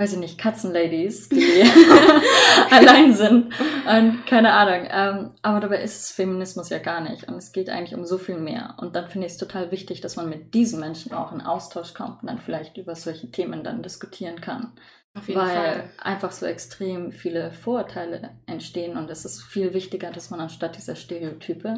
weiß 0.00 0.14
ich 0.14 0.18
nicht, 0.18 0.38
Katzenladies, 0.38 1.28
die 1.28 1.62
allein 2.70 3.12
sind 3.12 3.52
und 3.86 4.24
keine 4.24 4.54
Ahnung. 4.54 4.88
Ähm, 4.90 5.30
aber 5.42 5.60
dabei 5.60 5.82
ist 5.82 6.00
es 6.00 6.10
Feminismus 6.10 6.70
ja 6.70 6.78
gar 6.78 7.02
nicht 7.02 7.28
und 7.28 7.34
es 7.34 7.52
geht 7.52 7.68
eigentlich 7.68 7.94
um 7.94 8.06
so 8.06 8.16
viel 8.16 8.38
mehr. 8.38 8.76
Und 8.78 8.96
dann 8.96 9.10
finde 9.10 9.26
ich 9.26 9.34
es 9.34 9.38
total 9.38 9.70
wichtig, 9.70 10.00
dass 10.00 10.16
man 10.16 10.30
mit 10.30 10.54
diesen 10.54 10.80
Menschen 10.80 11.12
auch 11.12 11.32
in 11.32 11.42
Austausch 11.42 11.92
kommt 11.92 12.22
und 12.22 12.28
dann 12.28 12.40
vielleicht 12.40 12.78
über 12.78 12.94
solche 12.94 13.30
Themen 13.30 13.62
dann 13.62 13.82
diskutieren 13.82 14.40
kann. 14.40 14.72
Auf 15.18 15.28
jeden 15.28 15.38
weil 15.38 15.50
Fall. 15.50 15.90
einfach 15.98 16.32
so 16.32 16.46
extrem 16.46 17.12
viele 17.12 17.52
Vorurteile 17.52 18.30
entstehen 18.46 18.96
und 18.96 19.10
es 19.10 19.26
ist 19.26 19.42
viel 19.42 19.74
wichtiger, 19.74 20.10
dass 20.12 20.30
man 20.30 20.40
anstatt 20.40 20.78
dieser 20.78 20.96
Stereotype 20.96 21.76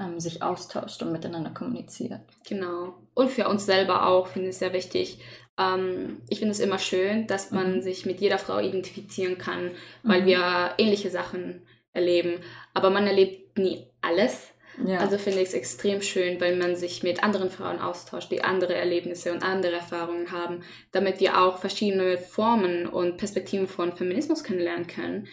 ähm, 0.00 0.18
sich 0.18 0.42
austauscht 0.42 1.02
und 1.04 1.12
miteinander 1.12 1.50
kommuniziert. 1.50 2.22
Genau. 2.48 2.94
Und 3.14 3.30
für 3.30 3.48
uns 3.48 3.64
selber 3.64 4.06
auch 4.06 4.26
finde 4.26 4.48
ich 4.48 4.54
es 4.54 4.58
sehr 4.58 4.72
wichtig, 4.72 5.20
ähm, 5.58 6.22
ich 6.28 6.38
finde 6.38 6.52
es 6.52 6.60
immer 6.60 6.78
schön, 6.78 7.26
dass 7.26 7.50
man 7.50 7.76
mhm. 7.76 7.82
sich 7.82 8.06
mit 8.06 8.20
jeder 8.20 8.38
Frau 8.38 8.58
identifizieren 8.58 9.38
kann, 9.38 9.70
weil 10.02 10.22
mhm. 10.22 10.26
wir 10.26 10.74
ähnliche 10.78 11.10
Sachen 11.10 11.62
erleben. 11.92 12.40
Aber 12.72 12.90
man 12.90 13.06
erlebt 13.06 13.58
nie 13.58 13.86
alles. 14.00 14.48
Ja. 14.84 14.98
Also 14.98 15.18
finde 15.18 15.40
ich 15.40 15.48
es 15.48 15.54
extrem 15.54 16.02
schön, 16.02 16.40
weil 16.40 16.56
man 16.56 16.74
sich 16.74 17.04
mit 17.04 17.22
anderen 17.22 17.48
Frauen 17.48 17.78
austauscht, 17.78 18.32
die 18.32 18.42
andere 18.42 18.74
Erlebnisse 18.74 19.32
und 19.32 19.44
andere 19.44 19.74
Erfahrungen 19.76 20.32
haben, 20.32 20.64
damit 20.90 21.20
wir 21.20 21.40
auch 21.40 21.58
verschiedene 21.58 22.18
Formen 22.18 22.86
und 22.88 23.16
Perspektiven 23.16 23.68
von 23.68 23.92
Feminismus 23.92 24.42
kennenlernen 24.42 24.88
können, 24.88 25.28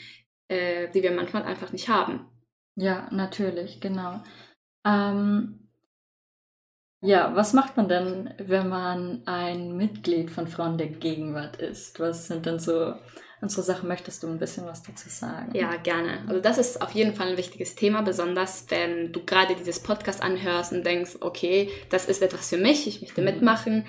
äh, 0.48 0.90
die 0.94 1.01
wir 1.01 1.12
manchmal 1.12 1.44
einfach 1.44 1.72
nicht 1.72 1.90
haben. 1.90 2.28
Ja, 2.75 3.10
natürlich, 3.12 3.82
genau. 3.82 4.22
Ähm, 4.86 5.61
ja, 7.01 7.36
was 7.36 7.53
macht 7.53 7.77
man 7.77 7.89
denn, 7.89 8.34
wenn 8.38 8.70
man 8.70 9.24
ein 9.25 9.75
Mitglied 9.75 10.29
von 10.29 10.48
Frauen 10.48 10.77
der 10.77 10.88
Gegenwart 10.88 11.55
ist? 11.58 12.00
Was 12.00 12.27
sind 12.27 12.46
denn 12.46 12.60
so 12.60 12.93
unsere 13.41 13.63
Sachen? 13.63 13.88
Möchtest 13.88 14.22
du 14.22 14.27
ein 14.27 14.38
bisschen 14.38 14.67
was 14.67 14.84
dazu 14.84 15.10
sagen? 15.10 15.51
Ja, 15.55 15.77
gerne. 15.77 16.24
Also 16.27 16.39
das 16.39 16.60
ist 16.60 16.79
auf 16.79 16.91
jeden 16.91 17.15
Fall 17.15 17.29
ein 17.29 17.38
wichtiges 17.38 17.74
Thema, 17.74 18.03
besonders 18.03 18.65
wenn 18.70 19.12
du 19.12 19.25
gerade 19.25 19.55
dieses 19.55 19.81
Podcast 19.81 20.22
anhörst 20.22 20.74
und 20.74 20.86
denkst, 20.86 21.17
okay, 21.22 21.72
das 21.89 22.05
ist 22.05 22.22
etwas 22.22 22.50
für 22.50 22.58
mich, 22.58 22.86
ich 22.86 23.01
möchte 23.01 23.22
mhm. 23.22 23.25
mitmachen. 23.25 23.88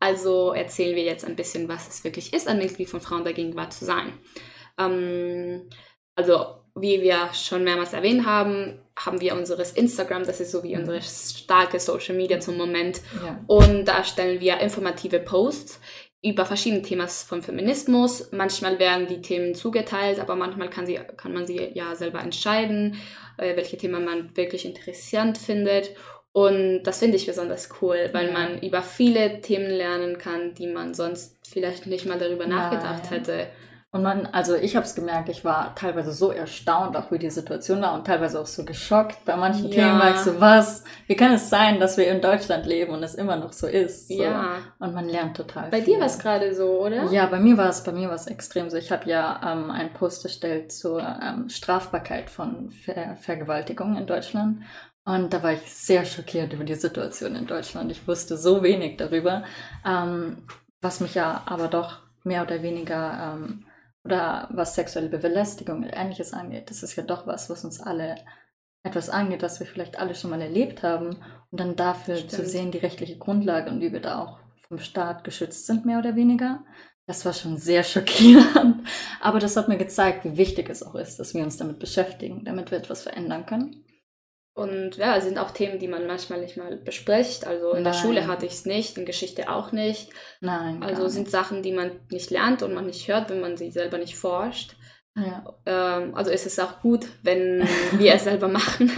Also 0.00 0.52
erzählen 0.52 0.96
wir 0.96 1.04
jetzt 1.04 1.26
ein 1.26 1.36
bisschen, 1.36 1.68
was 1.68 1.86
es 1.88 2.02
wirklich 2.02 2.32
ist, 2.32 2.48
ein 2.48 2.58
Mitglied 2.58 2.88
von 2.88 3.02
Frauen 3.02 3.24
der 3.24 3.34
Gegenwart 3.34 3.74
zu 3.74 3.84
sein. 3.84 4.14
Ähm, 4.78 5.68
also 6.16 6.64
wie 6.74 7.02
wir 7.02 7.28
schon 7.34 7.62
mehrmals 7.62 7.92
erwähnt 7.92 8.26
haben, 8.26 8.80
haben 8.96 9.20
wir 9.20 9.34
unseres 9.34 9.72
Instagram, 9.72 10.24
das 10.24 10.40
ist 10.40 10.52
so 10.52 10.62
wie 10.62 10.76
unsere 10.76 11.00
starke 11.02 11.80
Social 11.80 12.14
Media 12.14 12.40
zum 12.40 12.56
Moment. 12.56 13.00
Ja. 13.24 13.40
Und 13.46 13.86
da 13.86 14.04
stellen 14.04 14.40
wir 14.40 14.60
informative 14.60 15.18
Posts 15.18 15.80
über 16.22 16.46
verschiedene 16.46 16.82
Themen 16.82 17.06
vom 17.06 17.42
Feminismus. 17.42 18.30
Manchmal 18.32 18.78
werden 18.78 19.06
die 19.06 19.20
Themen 19.20 19.54
zugeteilt, 19.54 20.20
aber 20.20 20.36
manchmal 20.36 20.70
kann, 20.70 20.86
sie, 20.86 20.98
kann 21.16 21.34
man 21.34 21.46
sie 21.46 21.70
ja 21.74 21.94
selber 21.94 22.20
entscheiden, 22.20 22.96
äh, 23.36 23.56
welche 23.56 23.76
Themen 23.76 24.04
man 24.04 24.34
wirklich 24.36 24.64
interessant 24.64 25.36
findet. 25.36 25.90
Und 26.32 26.82
das 26.82 26.98
finde 27.00 27.16
ich 27.16 27.26
besonders 27.26 27.68
cool, 27.80 28.08
weil 28.12 28.28
ja. 28.28 28.32
man 28.32 28.60
über 28.60 28.82
viele 28.82 29.40
Themen 29.40 29.70
lernen 29.70 30.18
kann, 30.18 30.54
die 30.54 30.66
man 30.66 30.94
sonst 30.94 31.38
vielleicht 31.46 31.86
nicht 31.86 32.06
mal 32.06 32.18
darüber 32.18 32.46
nachgedacht 32.46 33.04
ja, 33.04 33.10
hätte. 33.10 33.46
Und 33.94 34.02
man, 34.02 34.26
also 34.32 34.56
ich 34.56 34.74
habe 34.74 34.84
es 34.84 34.96
gemerkt, 34.96 35.28
ich 35.28 35.44
war 35.44 35.72
teilweise 35.76 36.10
so 36.10 36.32
erstaunt, 36.32 36.96
auch 36.96 37.12
wie 37.12 37.18
die 37.20 37.30
Situation 37.30 37.80
war 37.80 37.94
und 37.94 38.04
teilweise 38.04 38.40
auch 38.40 38.46
so 38.46 38.64
geschockt. 38.64 39.24
Bei 39.24 39.36
manchen 39.36 39.68
ja. 39.68 39.70
Themen 39.70 40.00
war 40.00 40.10
ich 40.10 40.16
so, 40.16 40.40
was? 40.40 40.82
Wie 41.06 41.14
kann 41.14 41.30
es 41.30 41.48
sein, 41.48 41.78
dass 41.78 41.96
wir 41.96 42.08
in 42.08 42.20
Deutschland 42.20 42.66
leben 42.66 42.92
und 42.92 43.04
es 43.04 43.14
immer 43.14 43.36
noch 43.36 43.52
so 43.52 43.68
ist? 43.68 44.08
So. 44.08 44.20
Ja. 44.20 44.56
Und 44.80 44.94
man 44.94 45.08
lernt 45.08 45.36
total 45.36 45.70
Bei 45.70 45.80
viel. 45.80 45.94
dir 45.94 46.00
war 46.00 46.08
es 46.08 46.18
gerade 46.18 46.56
so, 46.56 46.80
oder? 46.80 47.04
Ja, 47.12 47.26
bei 47.26 47.38
mir 47.38 47.56
war 47.56 47.68
es, 47.68 47.84
bei 47.84 47.92
mir 47.92 48.08
war 48.08 48.16
es 48.16 48.26
extrem 48.26 48.68
so. 48.68 48.76
Ich 48.76 48.90
habe 48.90 49.08
ja 49.08 49.40
ähm, 49.44 49.70
einen 49.70 49.92
Post 49.92 50.24
erstellt 50.24 50.72
zur 50.72 51.00
ähm, 51.00 51.48
Strafbarkeit 51.48 52.30
von 52.30 52.70
Ver 52.70 53.14
Vergewaltigung 53.20 53.96
in 53.96 54.08
Deutschland. 54.08 54.64
Und 55.04 55.32
da 55.32 55.40
war 55.44 55.52
ich 55.52 55.72
sehr 55.72 56.04
schockiert 56.04 56.52
über 56.52 56.64
die 56.64 56.74
Situation 56.74 57.36
in 57.36 57.46
Deutschland. 57.46 57.92
Ich 57.92 58.08
wusste 58.08 58.38
so 58.38 58.64
wenig 58.64 58.96
darüber, 58.96 59.44
ähm, 59.86 60.38
was 60.80 60.98
mich 60.98 61.14
ja 61.14 61.44
aber 61.46 61.68
doch 61.68 62.00
mehr 62.24 62.42
oder 62.42 62.60
weniger 62.60 63.36
ähm, 63.36 63.66
oder 64.04 64.48
was 64.52 64.74
sexuelle 64.74 65.08
Belästigung 65.08 65.78
und 65.78 65.90
ähnliches 65.90 66.32
angeht, 66.32 66.70
das 66.70 66.82
ist 66.82 66.96
ja 66.96 67.02
doch 67.02 67.26
was, 67.26 67.48
was 67.48 67.64
uns 67.64 67.80
alle 67.80 68.16
etwas 68.82 69.08
angeht, 69.08 69.42
was 69.42 69.60
wir 69.60 69.66
vielleicht 69.66 69.98
alle 69.98 70.14
schon 70.14 70.30
mal 70.30 70.42
erlebt 70.42 70.82
haben 70.82 71.16
und 71.50 71.60
dann 71.60 71.74
dafür 71.74 72.16
Stimmt. 72.16 72.30
zu 72.30 72.46
sehen, 72.46 72.70
die 72.70 72.78
rechtliche 72.78 73.16
Grundlage 73.16 73.70
und 73.70 73.80
wie 73.80 73.92
wir 73.92 74.00
da 74.00 74.22
auch 74.22 74.38
vom 74.68 74.78
Staat 74.78 75.24
geschützt 75.24 75.66
sind, 75.66 75.86
mehr 75.86 75.98
oder 75.98 76.16
weniger. 76.16 76.64
Das 77.06 77.24
war 77.24 77.32
schon 77.32 77.56
sehr 77.56 77.82
schockierend. 77.82 78.86
Aber 79.20 79.38
das 79.38 79.56
hat 79.56 79.68
mir 79.68 79.78
gezeigt, 79.78 80.24
wie 80.24 80.36
wichtig 80.36 80.68
es 80.70 80.82
auch 80.82 80.94
ist, 80.94 81.18
dass 81.18 81.34
wir 81.34 81.42
uns 81.42 81.56
damit 81.56 81.78
beschäftigen, 81.78 82.44
damit 82.44 82.70
wir 82.70 82.78
etwas 82.78 83.02
verändern 83.02 83.46
können. 83.46 83.84
Und 84.54 84.96
ja, 84.98 85.16
es 85.16 85.24
sind 85.24 85.36
auch 85.38 85.50
Themen, 85.50 85.80
die 85.80 85.88
man 85.88 86.06
manchmal 86.06 86.40
nicht 86.40 86.56
mal 86.56 86.76
bespricht. 86.76 87.44
Also 87.44 87.70
in 87.72 87.82
Nein. 87.82 87.92
der 87.92 87.98
Schule 87.98 88.26
hatte 88.28 88.46
ich 88.46 88.52
es 88.52 88.66
nicht, 88.66 88.96
in 88.96 89.04
Geschichte 89.04 89.50
auch 89.50 89.72
nicht. 89.72 90.10
Nein. 90.40 90.80
Also 90.82 91.08
sind 91.08 91.28
Sachen, 91.28 91.62
die 91.62 91.72
man 91.72 91.90
nicht 92.08 92.30
lernt 92.30 92.62
und 92.62 92.72
man 92.72 92.86
nicht 92.86 93.08
hört, 93.08 93.30
wenn 93.30 93.40
man 93.40 93.56
sie 93.56 93.72
selber 93.72 93.98
nicht 93.98 94.16
forscht. 94.16 94.76
Ja. 95.16 95.44
Ähm, 95.66 96.14
also 96.14 96.30
ist 96.30 96.46
es 96.46 96.58
auch 96.60 96.80
gut, 96.82 97.06
wenn 97.22 97.66
wir 97.98 98.14
es 98.14 98.24
selber 98.24 98.46
machen 98.46 98.92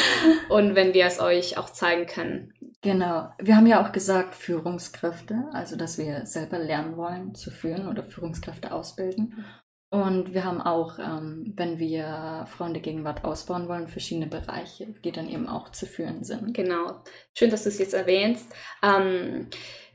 und 0.50 0.74
wenn 0.74 0.92
wir 0.92 1.06
es 1.06 1.20
euch 1.20 1.56
auch 1.56 1.70
zeigen 1.70 2.06
können. 2.06 2.52
Genau. 2.82 3.30
Wir 3.38 3.56
haben 3.56 3.66
ja 3.66 3.84
auch 3.84 3.92
gesagt, 3.92 4.34
Führungskräfte, 4.34 5.44
also 5.52 5.76
dass 5.76 5.96
wir 5.96 6.26
selber 6.26 6.58
lernen 6.58 6.96
wollen 6.98 7.34
zu 7.34 7.50
führen 7.50 7.88
oder 7.88 8.02
Führungskräfte 8.02 8.72
ausbilden. 8.72 9.44
Und 9.90 10.34
wir 10.34 10.44
haben 10.44 10.60
auch, 10.60 10.98
ähm, 10.98 11.54
wenn 11.56 11.78
wir 11.78 12.46
Frauen 12.54 12.74
der 12.74 12.82
Gegenwart 12.82 13.24
ausbauen 13.24 13.68
wollen, 13.68 13.88
verschiedene 13.88 14.26
Bereiche, 14.26 14.88
die 15.02 15.12
dann 15.12 15.30
eben 15.30 15.48
auch 15.48 15.72
zu 15.72 15.86
führen 15.86 16.24
sind. 16.24 16.52
Genau. 16.52 17.02
Schön, 17.32 17.50
dass 17.50 17.62
du 17.62 17.70
es 17.70 17.78
jetzt 17.78 17.94
erwähnst. 17.94 18.52
Ähm, 18.82 19.48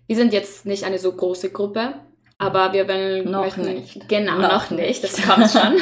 wir 0.07 0.15
sind 0.15 0.33
jetzt 0.33 0.65
nicht 0.65 0.83
eine 0.83 0.97
so 0.97 1.15
große 1.15 1.51
Gruppe, 1.51 1.93
aber 2.39 2.73
wir 2.73 2.87
wollen 2.87 3.29
noch 3.29 3.43
möchten, 3.43 3.61
nicht. 3.61 4.09
Genau, 4.09 4.39
noch, 4.39 4.71
noch 4.71 4.71
nicht. 4.71 5.03
Das 5.03 5.21
kommt 5.21 5.51
schon. 5.51 5.75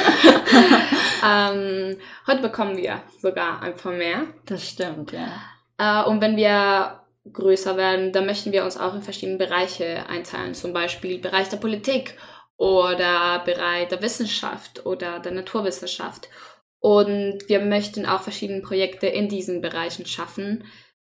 ähm, 1.26 1.96
heute 2.26 2.42
bekommen 2.42 2.76
wir 2.76 3.02
sogar 3.18 3.62
ein 3.62 3.74
paar 3.74 3.92
mehr. 3.92 4.24
Das 4.44 4.68
stimmt, 4.68 5.12
ja. 5.12 5.40
Äh, 5.78 6.08
und 6.08 6.20
wenn 6.20 6.36
wir 6.36 7.00
größer 7.32 7.78
werden, 7.78 8.12
dann 8.12 8.26
möchten 8.26 8.52
wir 8.52 8.64
uns 8.64 8.76
auch 8.76 8.94
in 8.94 9.02
verschiedene 9.02 9.38
Bereiche 9.38 10.06
einteilen, 10.08 10.54
zum 10.54 10.74
Beispiel 10.74 11.18
Bereich 11.18 11.48
der 11.48 11.56
Politik 11.56 12.18
oder 12.62 13.42
Bereich 13.44 13.88
der 13.88 14.02
Wissenschaft 14.02 14.86
oder 14.86 15.18
der 15.18 15.32
Naturwissenschaft. 15.32 16.28
Und 16.78 17.48
wir 17.48 17.58
möchten 17.58 18.06
auch 18.06 18.22
verschiedene 18.22 18.60
Projekte 18.60 19.08
in 19.08 19.28
diesen 19.28 19.60
Bereichen 19.60 20.06
schaffen. 20.06 20.62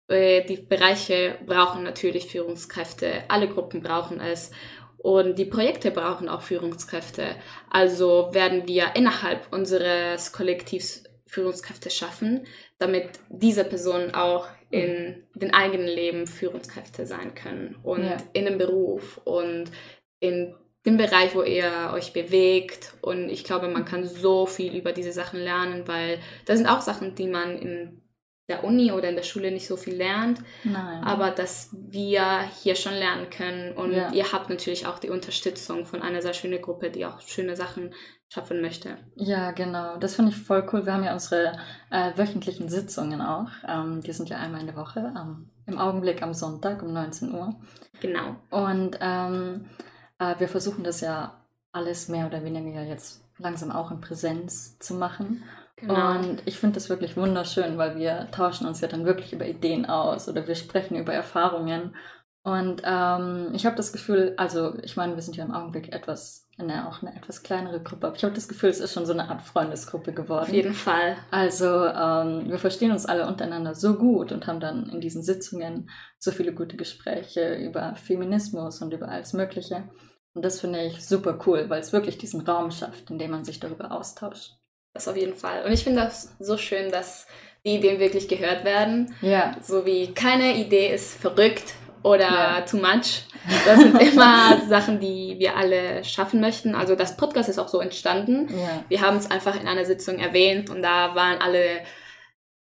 Äh, 0.07 0.43
die 0.45 0.57
Bereiche 0.57 1.39
brauchen 1.47 1.81
natürlich 1.81 2.27
Führungskräfte, 2.27 3.23
alle 3.29 3.47
Gruppen 3.47 3.81
brauchen 3.81 4.19
es. 4.19 4.51
Und 4.99 5.39
die 5.39 5.45
Projekte 5.45 5.89
brauchen 5.89 6.29
auch 6.29 6.43
Führungskräfte. 6.43 7.23
Also 7.71 8.29
werden 8.31 8.67
wir 8.67 8.95
innerhalb 8.95 9.51
unseres 9.51 10.31
Kollektivs 10.31 11.05
Führungskräfte 11.25 11.89
schaffen, 11.89 12.45
damit 12.77 13.09
diese 13.29 13.63
Personen 13.63 14.13
auch 14.13 14.47
in 14.69 15.23
den 15.33 15.51
eigenen 15.51 15.87
Leben 15.87 16.27
Führungskräfte 16.27 17.07
sein 17.07 17.33
können 17.33 17.75
und 17.81 18.03
ja. 18.03 18.17
in 18.33 18.45
dem 18.45 18.59
Beruf 18.59 19.19
und 19.25 19.71
in 20.19 20.53
den 20.85 20.97
Bereich, 20.97 21.35
wo 21.35 21.43
ihr 21.43 21.91
euch 21.93 22.13
bewegt. 22.13 22.93
Und 23.01 23.29
ich 23.29 23.43
glaube, 23.43 23.67
man 23.67 23.85
kann 23.85 24.03
so 24.03 24.45
viel 24.45 24.75
über 24.75 24.91
diese 24.91 25.11
Sachen 25.11 25.39
lernen, 25.39 25.87
weil 25.87 26.19
das 26.45 26.57
sind 26.57 26.67
auch 26.67 26.81
Sachen, 26.81 27.15
die 27.15 27.27
man 27.27 27.57
in 27.57 28.01
der 28.47 28.63
Uni 28.63 28.91
oder 28.91 29.09
in 29.09 29.15
der 29.15 29.23
Schule 29.23 29.51
nicht 29.51 29.67
so 29.67 29.77
viel 29.77 29.93
lernt, 29.95 30.39
Nein. 30.63 31.03
aber 31.03 31.29
dass 31.29 31.69
wir 31.71 32.41
hier 32.63 32.75
schon 32.75 32.93
lernen 32.95 33.29
können 33.29 33.73
und 33.77 33.91
Ja. 33.91 34.11
ihr 34.11 34.31
habt 34.31 34.49
natürlich 34.49 34.87
auch 34.87 34.97
die 34.97 35.11
Unterstützung 35.11 35.85
von 35.85 36.01
einer 36.01 36.23
sehr 36.23 36.33
schönen 36.33 36.59
Gruppe, 36.59 36.89
die 36.89 37.05
auch 37.05 37.21
schöne 37.21 37.55
Sachen 37.55 37.93
schaffen 38.27 38.59
möchte. 38.61 38.97
Ja, 39.15 39.51
genau. 39.51 39.97
Das 39.97 40.15
finde 40.15 40.31
ich 40.31 40.37
voll 40.37 40.67
cool. 40.73 40.83
Wir 40.85 40.93
haben 40.93 41.03
ja 41.03 41.13
unsere 41.13 41.59
äh, 41.91 42.11
wöchentlichen 42.15 42.69
Sitzungen 42.69 43.21
auch. 43.21 43.49
Ähm, 43.67 44.01
die 44.01 44.13
sind 44.13 44.29
ja 44.29 44.37
einmal 44.37 44.61
in 44.61 44.67
der 44.67 44.75
Woche. 44.75 45.13
Ähm, 45.15 45.49
Im 45.67 45.77
Augenblick 45.77 46.23
am 46.23 46.33
Sonntag 46.33 46.81
um 46.81 46.91
19 46.91 47.31
Uhr. 47.33 47.55
Genau. 48.01 48.35
Und 48.49 48.97
ähm, 48.99 49.65
äh, 49.77 49.83
wir 50.19 50.47
versuchen 50.47 50.83
das 50.83 51.01
ja 51.01 51.33
alles 51.71 52.07
mehr 52.07 52.27
oder 52.27 52.43
weniger 52.43 52.83
jetzt 52.83 53.23
langsam 53.37 53.71
auch 53.71 53.91
in 53.91 54.01
Präsenz 54.01 54.77
zu 54.79 54.93
machen. 54.93 55.43
genau. 55.75 56.11
Und 56.11 56.41
ich 56.45 56.59
finde 56.59 56.75
das 56.75 56.89
wirklich 56.89 57.15
wunderschön, 57.15 57.77
weil 57.77 57.95
wir 57.95 58.29
tauschen 58.31 58.67
uns 58.67 58.81
ja 58.81 58.87
dann 58.87 59.05
wirklich 59.05 59.33
über 59.33 59.45
Ideen 59.45 59.85
aus 59.85 60.27
oder 60.27 60.47
wir 60.47 60.55
sprechen 60.55 60.97
über 60.97 61.13
Erfahrungen. 61.13 61.95
Und 62.43 62.81
ähm, 62.85 63.49
ich 63.53 63.65
habe 63.65 63.75
das 63.75 63.91
Gefühl, 63.91 64.33
also 64.37 64.73
ich 64.81 64.95
meine, 64.95 65.15
wir 65.15 65.21
sind 65.21 65.35
ja 65.35 65.43
im 65.43 65.51
Augenblick 65.51 65.91
etwas, 65.91 66.47
eine, 66.57 66.87
auch 66.87 67.01
eine 67.01 67.15
etwas 67.15 67.43
kleinere 67.43 67.81
Gruppe, 67.81 68.07
aber 68.07 68.15
ich 68.15 68.23
habe 68.23 68.33
das 68.33 68.47
Gefühl, 68.47 68.69
es 68.69 68.79
ist 68.79 68.93
schon 68.93 69.05
so 69.05 69.11
eine 69.11 69.29
Art 69.29 69.41
Freundesgruppe 69.41 70.13
geworden. 70.13 70.43
Auf 70.43 70.53
jeden 70.53 70.73
Fall. 70.73 71.17
Also 71.31 71.85
ähm, 71.85 72.49
wir 72.49 72.57
verstehen 72.57 72.91
uns 72.91 73.05
alle 73.05 73.27
untereinander 73.27 73.75
so 73.75 73.95
gut 73.95 74.31
und 74.31 74.47
haben 74.47 74.61
dann 74.61 74.89
in 74.89 75.01
diesen 75.01 75.21
Sitzungen 75.21 75.89
so 76.17 76.31
viele 76.31 76.53
gute 76.53 76.77
Gespräche 76.77 77.55
über 77.55 77.95
Feminismus 77.95 78.81
und 78.81 78.93
über 78.93 79.09
alles 79.09 79.33
Mögliche. 79.33 79.89
Und 80.33 80.45
das 80.45 80.61
finde 80.61 80.81
ich 80.83 81.05
super 81.05 81.39
cool, 81.45 81.65
weil 81.69 81.81
es 81.81 81.91
wirklich 81.91 82.17
diesen 82.17 82.41
Raum 82.41 82.71
schafft, 82.71 83.09
in 83.09 83.17
dem 83.17 83.31
man 83.31 83.43
sich 83.43 83.59
darüber 83.59 83.91
austauscht. 83.91 84.53
Das 84.93 85.09
auf 85.09 85.17
jeden 85.17 85.35
Fall. 85.35 85.65
Und 85.65 85.73
ich 85.73 85.83
finde 85.83 86.01
das 86.01 86.35
so 86.39 86.57
schön, 86.57 86.89
dass 86.89 87.27
die 87.65 87.75
Ideen 87.75 87.99
wirklich 87.99 88.29
gehört 88.29 88.63
werden. 88.63 89.13
Ja, 89.21 89.57
So 89.61 89.85
wie 89.85 90.13
keine 90.13 90.55
Idee 90.55 90.93
ist 90.93 91.15
verrückt 91.15 91.73
oder 92.03 92.19
Ja. 92.29 92.61
too 92.61 92.77
much. 92.77 93.23
Das 93.65 93.79
sind 93.79 93.99
immer 94.13 94.61
Sachen, 94.67 94.99
die 94.99 95.35
wir 95.39 95.55
alle 95.57 96.03
schaffen 96.03 96.39
möchten. 96.41 96.75
Also 96.75 96.95
das 96.95 97.17
Podcast 97.17 97.49
ist 97.49 97.59
auch 97.59 97.67
so 97.69 97.79
entstanden. 97.79 98.47
ja. 98.49 98.83
Wir 98.89 99.01
haben 99.01 99.17
es 99.17 99.29
einfach 99.31 99.59
in 99.59 99.67
einer 99.67 99.85
Sitzung 99.85 100.19
erwähnt 100.19 100.69
und 100.69 100.81
da 100.81 101.15
waren 101.15 101.41
alle 101.41 101.81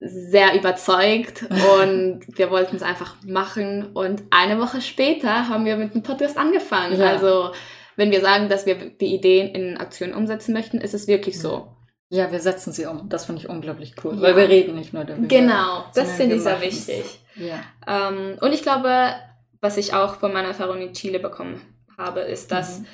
sehr 0.03 0.55
überzeugt 0.55 1.43
und 1.43 2.21
wir 2.39 2.51
wollten 2.51 2.77
es 2.77 2.83
einfach 2.83 3.17
machen. 3.27 3.91
Und 3.93 4.23
eine 4.31 4.59
Woche 4.59 4.81
später 4.81 5.49
haben 5.49 5.65
wir 5.67 5.77
mit 5.77 5.95
dem 5.95 6.03
Podcast 6.03 6.39
angefangen. 6.39 6.99
Ja. 6.99 7.09
Also 7.11 7.51
wenn 7.97 8.11
wir 8.11 8.23
sagen, 8.23 8.49
dass 8.49 8.65
wir 8.65 8.77
die 8.77 9.15
Ideen 9.15 9.49
in 9.55 9.77
Aktionen 9.77 10.15
umsetzen 10.15 10.55
möchten, 10.55 10.79
ist 10.81 10.95
es 10.95 11.07
wirklich 11.07 11.39
so. 11.39 11.69
Ja, 12.13 12.31
wir 12.33 12.41
setzen 12.41 12.73
sie 12.73 12.87
um. 12.87 13.09
Das 13.09 13.25
finde 13.27 13.41
ich 13.43 13.49
unglaublich 13.49 13.95
cool, 14.05 14.17
Ja. 14.17 14.23
weil 14.23 14.37
wir 14.37 14.49
reden 14.49 14.75
nicht 14.75 14.93
nur 14.93 15.05
darüber. 15.05 15.29
Genau, 15.29 15.85
das 15.95 16.11
finde 16.13 16.37
ich 16.37 16.43
sehr 16.43 16.61
wichtig. 16.61 17.21
Ja. 17.37 17.61
Ähm, 17.87 18.37
und 18.41 18.53
ich 18.53 18.63
glaube, 18.63 19.15
was 19.61 19.77
ich 19.77 19.95
auch 19.95 20.17
von 20.17 20.33
meiner 20.33 20.49
Erfahrung 20.49 20.81
in 20.83 20.93
Chile 20.93 21.21
bekommen 21.21 21.61
habe, 21.97 22.21
ist, 22.21 22.51
dass 22.51 22.81
Mhm. 22.81 22.87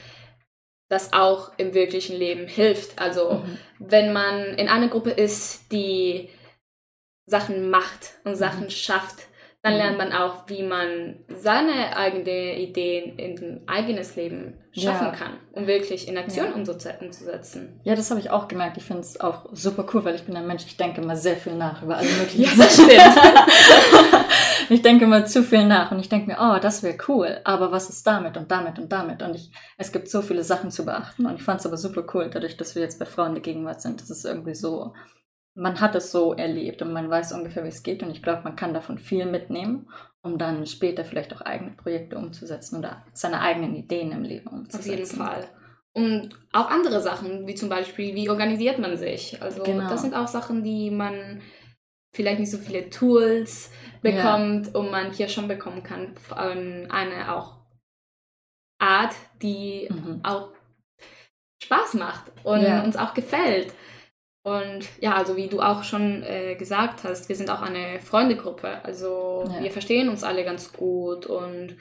das 0.90 1.12
auch 1.14 1.50
im 1.56 1.72
wirklichen 1.72 2.16
Leben 2.16 2.46
hilft. 2.46 2.98
Also 3.00 3.42
Mhm. 3.44 3.58
wenn 3.78 4.12
man 4.12 4.38
in 4.58 4.68
einer 4.68 4.88
Gruppe 4.88 5.10
ist, 5.10 5.72
die 5.72 6.28
Sachen 7.24 7.70
macht 7.70 8.14
und 8.24 8.36
Sachen 8.36 8.64
Mhm. 8.64 8.70
schafft, 8.70 9.25
dann 9.66 9.74
Mhm. 9.74 9.78
lernt 9.80 9.98
man 9.98 10.12
auch, 10.12 10.44
wie 10.46 10.62
man 10.62 11.16
seine 11.28 11.96
eigenen 11.96 12.56
Ideen 12.56 13.18
in 13.18 13.36
ein 13.38 13.60
eigenes 13.66 14.14
Leben 14.14 14.54
schaffen 14.72 15.06
Ja. 15.06 15.10
kann, 15.10 15.32
um 15.52 15.66
wirklich 15.66 16.06
in 16.06 16.16
Aktion 16.16 16.46
Ja. 16.46 16.54
umzusetzen. 16.54 17.80
Ja, 17.82 17.96
das 17.96 18.10
habe 18.10 18.20
ich 18.20 18.30
auch 18.30 18.46
gemerkt. 18.46 18.76
Ich 18.76 18.84
finde 18.84 19.00
es 19.02 19.18
auch 19.20 19.46
super 19.52 19.84
cool, 19.92 20.04
weil 20.04 20.14
ich 20.14 20.22
bin 20.24 20.36
ein 20.36 20.46
Mensch, 20.46 20.64
ich 20.66 20.76
denke 20.76 21.00
immer 21.00 21.16
sehr 21.16 21.36
viel 21.36 21.54
nach 21.54 21.82
über 21.82 21.96
alle 21.96 22.06
möglichen 22.20 22.42
Ja, 22.42 22.50
das 22.56 22.74
stimmt. 22.74 22.90
ich 24.68 24.82
denke 24.82 25.04
immer 25.04 25.24
zu 25.26 25.42
viel 25.42 25.66
nach 25.66 25.90
und 25.90 25.98
ich 25.98 26.08
denke 26.08 26.28
mir, 26.28 26.36
oh, 26.40 26.58
das 26.60 26.82
wäre 26.82 26.96
cool, 27.08 27.40
aber 27.44 27.72
was 27.72 27.88
ist 27.88 28.06
damit 28.06 28.36
und 28.36 28.50
damit 28.50 28.78
und 28.78 28.92
damit? 28.92 29.22
Und 29.22 29.34
ich, 29.34 29.50
es 29.78 29.90
gibt 29.92 30.08
so 30.08 30.22
viele 30.22 30.44
Sachen 30.44 30.70
zu 30.70 30.84
beachten 30.84 31.26
und 31.26 31.34
ich 31.36 31.42
fand 31.42 31.60
es 31.60 31.66
aber 31.66 31.76
super 31.76 32.04
cool, 32.14 32.30
dadurch, 32.32 32.56
dass 32.56 32.74
wir 32.76 32.82
jetzt 32.82 32.98
bei 32.98 33.06
Frauen 33.06 33.34
der 33.34 33.42
Gegenwart 33.42 33.80
sind. 33.82 34.00
Das 34.00 34.10
ist 34.10 34.24
irgendwie 34.24 34.54
so, 34.54 34.92
man 35.56 35.80
hat 35.80 35.94
es 35.94 36.12
so 36.12 36.34
erlebt 36.34 36.82
und 36.82 36.92
man 36.92 37.08
weiß 37.10 37.32
ungefähr, 37.32 37.64
wie 37.64 37.68
es 37.68 37.82
geht 37.82 38.02
und 38.02 38.10
ich 38.10 38.22
glaube, 38.22 38.42
man 38.44 38.56
kann 38.56 38.74
davon 38.74 38.98
viel 38.98 39.24
mitnehmen, 39.26 39.88
um 40.20 40.38
dann 40.38 40.66
später 40.66 41.04
vielleicht 41.04 41.34
auch 41.34 41.40
eigene 41.40 41.72
Projekte 41.72 42.18
umzusetzen 42.18 42.78
oder 42.78 43.04
seine 43.12 43.40
eigenen 43.40 43.74
Ideen 43.74 44.12
im 44.12 44.22
Leben 44.22 44.48
umzusetzen. 44.48 44.90
Auf 44.90 44.96
jeden 44.98 45.06
Fall. 45.06 45.48
Und 45.94 46.38
auch 46.52 46.68
andere 46.68 47.00
Sachen, 47.00 47.46
wie 47.46 47.54
zum 47.54 47.70
Beispiel, 47.70 48.14
wie 48.14 48.28
organisiert 48.28 48.78
man 48.78 48.98
sich? 48.98 49.40
Also 49.42 49.62
Genau. 49.62 49.88
das 49.88 50.02
sind 50.02 50.14
auch 50.14 50.28
Sachen, 50.28 50.62
die 50.62 50.90
man 50.90 51.40
vielleicht 52.14 52.38
nicht 52.40 52.50
so 52.50 52.58
viele 52.58 52.90
Tools 52.90 53.70
bekommt 54.02 54.74
und 54.74 54.90
man 54.90 55.10
hier 55.12 55.28
schon 55.28 55.48
bekommen 55.48 55.82
kann. 55.82 56.14
Eine 56.90 57.34
auch 57.34 57.56
Art, 58.78 59.14
die 59.40 59.88
Mhm. 59.90 60.20
auch 60.22 60.50
Spaß 61.62 61.94
macht 61.94 62.30
und 62.44 62.62
Ja. 62.62 62.82
uns 62.84 62.96
auch 62.96 63.14
gefällt. 63.14 63.72
Und 64.46 64.86
ja, 65.00 65.16
also 65.16 65.36
wie 65.36 65.48
du 65.48 65.60
auch 65.60 65.82
schon 65.82 66.22
äh, 66.22 66.54
gesagt 66.54 67.02
hast, 67.02 67.28
wir 67.28 67.34
sind 67.34 67.50
auch 67.50 67.62
eine 67.62 67.98
Freundegruppe. 68.00 68.84
Also 68.84 69.42
Ja. 69.52 69.60
wir 69.64 69.72
verstehen 69.72 70.08
uns 70.08 70.22
alle 70.22 70.44
ganz 70.44 70.72
gut 70.72 71.26
und 71.26 71.76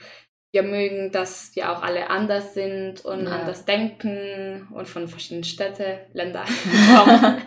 wir 0.50 0.64
mögen, 0.64 1.12
dass 1.12 1.54
wir 1.54 1.70
auch 1.70 1.82
alle 1.84 2.10
anders 2.10 2.54
sind 2.54 3.04
und 3.04 3.26
Ja. 3.26 3.30
anders 3.38 3.66
denken 3.66 4.66
und 4.74 4.88
von 4.88 5.06
verschiedenen 5.06 5.44
Städten, 5.44 5.98
Länder 6.12 6.44
kommen. 6.44 7.36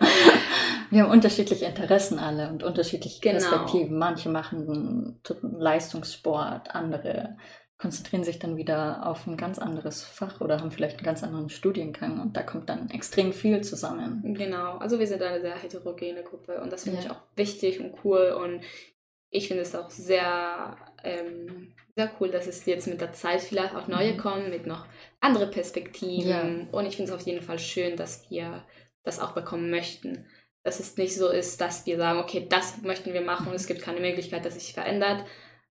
Wir 0.92 1.04
haben 1.04 1.10
unterschiedliche 1.12 1.66
Interessen 1.66 2.18
alle 2.18 2.48
und 2.48 2.64
unterschiedliche 2.64 3.20
Genau. 3.20 3.38
Perspektiven. 3.38 3.96
Manche 3.96 4.28
machen 4.28 5.20
Leistungssport, 5.42 6.74
andere 6.74 7.36
konzentrieren 7.80 8.24
sich 8.24 8.38
dann 8.38 8.56
wieder 8.58 9.06
auf 9.06 9.26
ein 9.26 9.36
ganz 9.38 9.58
anderes 9.58 10.02
Fach 10.04 10.40
oder 10.42 10.60
haben 10.60 10.70
vielleicht 10.70 10.96
einen 10.98 11.04
ganz 11.04 11.22
anderen 11.22 11.48
Studiengang 11.48 12.20
und 12.20 12.36
da 12.36 12.42
kommt 12.42 12.68
dann 12.68 12.90
extrem 12.90 13.32
viel 13.32 13.62
zusammen. 13.62 14.34
Genau, 14.34 14.76
also 14.78 14.98
wir 14.98 15.06
sind 15.06 15.22
eine 15.22 15.40
sehr 15.40 15.56
heterogene 15.56 16.22
Gruppe 16.22 16.60
und 16.60 16.70
das 16.72 16.84
finde 16.84 16.98
Ja. 16.98 17.04
ich 17.06 17.10
auch 17.10 17.20
wichtig 17.36 17.80
und 17.80 17.94
cool 18.04 18.36
und 18.38 18.62
ich 19.30 19.48
finde 19.48 19.62
es 19.62 19.74
auch 19.74 19.88
sehr, 19.90 20.76
ähm, 21.04 21.72
sehr 21.96 22.10
cool, 22.20 22.30
dass 22.30 22.46
es 22.46 22.66
jetzt 22.66 22.86
mit 22.86 23.00
der 23.00 23.12
Zeit 23.12 23.40
vielleicht 23.40 23.74
auch 23.74 23.88
neue 23.88 24.12
Mhm. 24.12 24.16
kommen, 24.18 24.50
mit 24.50 24.66
noch 24.66 24.86
andere 25.20 25.46
Perspektiven 25.46 26.68
und 26.72 26.84
ich 26.86 26.96
finde 26.96 27.12
es 27.12 27.16
auf 27.18 27.24
jeden 27.26 27.42
Fall 27.42 27.58
schön, 27.58 27.96
dass 27.96 28.28
wir 28.30 28.62
das 29.04 29.20
auch 29.20 29.32
bekommen 29.32 29.70
möchten. 29.70 30.26
Dass 30.62 30.80
es 30.80 30.96
nicht 30.98 31.16
so 31.16 31.28
ist, 31.30 31.60
dass 31.62 31.86
wir 31.86 31.96
sagen, 31.96 32.18
okay, 32.18 32.46
das 32.46 32.82
möchten 32.82 33.14
wir 33.14 33.22
machen 33.22 33.46
und 33.48 33.54
es 33.54 33.66
gibt 33.66 33.80
keine 33.80 34.00
Möglichkeit, 34.00 34.44
dass 34.44 34.54
sich 34.54 34.74
verändert. 34.74 35.24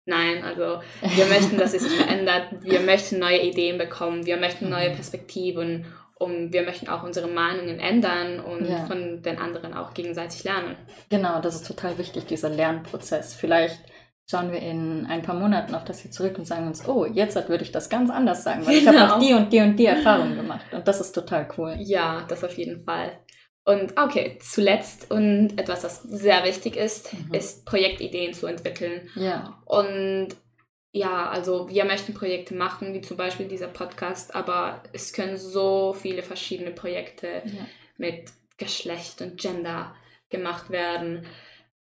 Nein, 0.07 0.43
also 0.43 0.81
wir 1.15 1.25
möchten, 1.27 1.57
dass 1.57 1.73
es 1.75 1.83
sich 1.83 1.91
verändert. 1.93 2.47
Wir 2.61 2.79
möchten 2.79 3.19
neue 3.19 3.41
Ideen 3.41 3.77
bekommen. 3.77 4.25
Wir 4.25 4.37
möchten 4.37 4.69
neue 4.69 4.89
Mhm. 4.89 4.95
Perspektiven. 4.95 5.85
Und 6.19 6.51
wir 6.51 6.63
möchten 6.63 6.87
auch 6.89 7.03
unsere 7.03 7.27
Meinungen 7.27 7.79
ändern 7.79 8.39
und 8.39 8.67
Ja. 8.67 8.85
von 8.87 9.21
den 9.21 9.37
anderen 9.37 9.75
auch 9.75 9.93
gegenseitig 9.93 10.43
lernen. 10.43 10.75
Genau, 11.11 11.39
das 11.41 11.53
ist 11.55 11.67
total 11.67 11.99
wichtig, 11.99 12.25
dieser 12.25 12.49
Lernprozess. 12.49 13.35
Vielleicht 13.35 13.77
schauen 14.29 14.51
wir 14.51 14.59
in 14.59 15.05
ein 15.07 15.21
paar 15.21 15.35
Monaten 15.35 15.75
auf 15.75 15.85
das 15.85 15.99
hier 15.99 16.09
zurück 16.09 16.37
und 16.39 16.45
sagen 16.47 16.65
uns, 16.65 16.87
oh, 16.87 17.05
jetzt 17.05 17.35
würde 17.47 17.63
ich 17.63 17.71
das 17.71 17.87
ganz 17.89 18.09
anders 18.09 18.43
sagen, 18.43 18.65
weil 18.65 18.77
ich 18.77 18.87
habe 18.87 18.97
Genau. 18.97 19.13
auch 19.15 19.19
die 19.19 19.33
und 19.35 19.53
die 19.53 19.59
und 19.61 19.75
die 19.77 19.85
Erfahrung 19.95 20.35
gemacht. 20.35 20.65
Und 20.71 20.87
das 20.87 20.99
ist 21.01 21.11
total 21.11 21.47
cool. 21.57 21.75
Ja, 21.79 22.25
das 22.27 22.43
auf 22.43 22.57
jeden 22.57 22.83
Fall. 22.83 23.11
Und 23.67 23.97
okay, 23.99 24.37
zuletzt 24.39 25.11
und 25.11 25.59
etwas, 25.59 25.81
das 25.81 26.01
sehr 26.03 26.45
wichtig 26.45 26.77
ist, 26.77 27.11
Mhm. 27.11 27.33
ist 27.33 27.65
Projektideen 27.65 28.33
zu 28.33 28.47
entwickeln. 28.47 29.09
Ja, 29.15 29.61
Und 29.65 30.29
ja, 30.93 31.29
also 31.29 31.67
wir 31.69 31.83
möchten 31.83 32.13
Projekte 32.13 32.55
machen, 32.55 32.93
wie 32.93 33.01
zum 33.01 33.17
Beispiel 33.17 33.47
dieser 33.49 33.67
Podcast, 33.67 34.33
aber 34.35 34.81
es 34.93 35.11
können 35.11 35.35
so 35.35 35.93
viele 35.93 36.23
verschiedene 36.23 36.71
Projekte 36.71 37.41
ja. 37.43 37.67
mit 37.97 38.31
Geschlecht 38.57 39.21
und 39.21 39.37
Gender 39.39 39.93
gemacht 40.29 40.69
werden. 40.69 41.27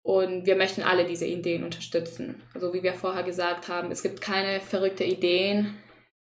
Und 0.02 0.48
wir 0.48 0.56
möchten 0.56 0.82
alle 0.82 1.06
diese 1.06 1.28
Ideen 1.28 1.64
unterstützen. 1.64 2.42
Also 2.56 2.74
wie 2.74 2.82
wir 2.82 2.96
vorher 2.96 3.24
gesagt 3.24 3.68
haben, 3.68 3.92
es 3.92 4.02
gibt 4.02 4.20
keine 4.20 4.62
verrückte 4.62 5.04
Ideen. 5.04 5.78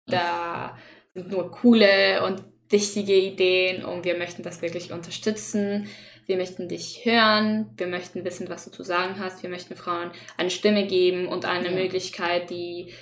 Da 0.08 0.78
sind 1.14 1.32
nur 1.32 1.50
coole 1.50 2.24
und 2.26 2.44
wichtige 2.70 3.16
Ideen 3.16 3.86
und 3.86 4.06
wir 4.06 4.18
möchten 4.18 4.44
das 4.44 4.62
wirklich 4.62 4.92
unterstützen. 4.92 5.88
Wir 6.26 6.38
möchten 6.38 6.68
dich 6.68 7.06
hören, 7.06 7.70
wir 7.78 7.88
möchten 7.88 8.26
wissen, 8.26 8.50
was 8.50 8.66
du 8.66 8.72
zu 8.72 8.84
sagen 8.84 9.20
hast, 9.20 9.44
wir 9.44 9.50
möchten 9.50 9.76
Frauen 9.76 10.12
eine 10.38 10.50
Stimme 10.50 10.88
geben 10.88 11.28
und 11.28 11.46
eine 11.46 11.70
Ja. 11.70 11.76
Möglichkeit, 11.76 12.50
die 12.50 12.94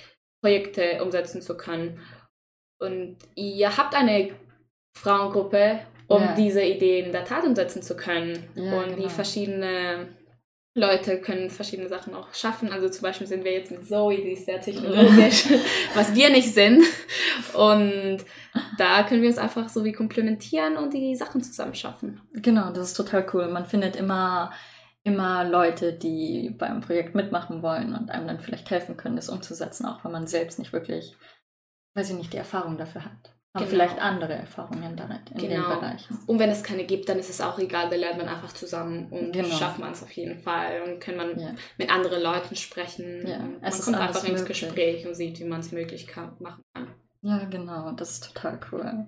Projekte 0.42 1.02
umsetzen 1.02 1.40
zu 1.40 1.56
können. 1.56 2.00
Und 2.78 3.16
ihr 3.34 3.76
habt 3.78 3.94
eine 3.94 4.34
Frauengruppe, 4.94 5.80
um 6.06 6.22
Ja. 6.22 6.34
diese 6.34 6.62
Ideen 6.62 7.06
in 7.06 7.12
der 7.12 7.24
Tat 7.24 7.44
umsetzen 7.44 7.82
zu 7.82 7.96
können. 7.96 8.44
Ja, 8.54 8.80
und 8.82 8.90
die 8.90 8.94
genau. 8.96 9.08
verschiedene 9.08 10.08
Leute 10.76 11.20
können 11.20 11.50
verschiedene 11.50 11.88
Sachen 11.88 12.14
auch 12.14 12.34
schaffen. 12.34 12.72
Also 12.72 12.88
zum 12.88 13.02
Beispiel 13.02 13.28
sind 13.28 13.44
wir 13.44 13.52
jetzt 13.52 13.70
mit 13.70 13.86
Zoe, 13.86 14.16
die 14.16 14.32
ist 14.32 14.46
sehr 14.46 14.60
technologisch, 14.60 15.46
was 15.94 16.14
wir 16.14 16.30
nicht 16.30 16.52
sind. 16.52 16.84
Und 17.54 18.24
da 18.76 19.04
können 19.04 19.22
wir 19.22 19.28
uns 19.28 19.38
einfach 19.38 19.68
so 19.68 19.84
wie 19.84 19.92
komplementieren 19.92 20.76
und 20.76 20.92
die 20.92 21.14
Sachen 21.14 21.42
zusammen 21.42 21.74
schaffen. 21.74 22.20
Genau, 22.32 22.72
das 22.72 22.88
ist 22.88 22.94
total 22.94 23.24
cool. 23.32 23.48
Man 23.48 23.66
findet 23.66 23.94
immer 23.94 24.52
immer 25.04 25.44
Leute, 25.44 25.92
die 25.92 26.50
beim 26.50 26.80
Projekt 26.80 27.14
mitmachen 27.14 27.62
wollen 27.62 27.94
und 27.94 28.10
einem 28.10 28.26
dann 28.26 28.40
vielleicht 28.40 28.70
helfen 28.70 28.96
können, 28.96 29.16
das 29.16 29.28
umzusetzen, 29.28 29.84
auch 29.84 30.02
wenn 30.02 30.12
man 30.12 30.26
selbst 30.26 30.58
nicht 30.58 30.72
wirklich, 30.72 31.14
weiß 31.94 32.10
ich 32.10 32.16
nicht, 32.16 32.32
die 32.32 32.38
Erfahrung 32.38 32.78
dafür 32.78 33.04
hat. 33.04 33.33
Genau. 33.56 33.66
vielleicht 33.70 34.00
andere 34.00 34.32
Erfahrungen 34.32 34.96
darin 34.96 35.20
in 35.30 35.38
den 35.38 35.50
Genau. 35.50 35.76
Bereichen. 35.78 36.18
Und 36.26 36.40
wenn 36.40 36.50
es 36.50 36.64
keine 36.64 36.84
gibt, 36.84 37.08
dann 37.08 37.20
ist 37.20 37.30
es 37.30 37.40
auch 37.40 37.56
egal, 37.60 37.88
da 37.88 37.94
lernt 37.94 38.18
man 38.18 38.26
einfach 38.26 38.52
zusammen 38.52 39.06
und 39.10 39.30
Genau. 39.32 39.48
schafft 39.54 39.78
man 39.78 39.92
es 39.92 40.02
auf 40.02 40.10
jeden 40.10 40.40
Fall 40.40 40.82
und 40.82 40.98
kann 41.00 41.16
man 41.16 41.38
Ja. 41.38 41.54
mit 41.78 41.88
anderen 41.88 42.20
Leuten 42.20 42.56
sprechen. 42.56 43.24
Ja, 43.24 43.38
man 43.38 43.62
ist 43.62 43.84
kommt 43.84 43.96
einfach 43.96 44.24
ins 44.24 44.40
möglich. 44.40 44.60
Gespräch 44.60 45.06
und 45.06 45.14
sieht, 45.14 45.38
wie 45.38 45.44
man 45.44 45.60
es 45.60 45.70
möglich 45.70 46.08
kann, 46.08 46.32
machen 46.40 46.62
kann. 46.74 46.88
Ja, 47.22 47.44
genau, 47.44 47.92
das 47.92 48.10
ist 48.14 48.34
total 48.34 48.58
cool. 48.72 49.06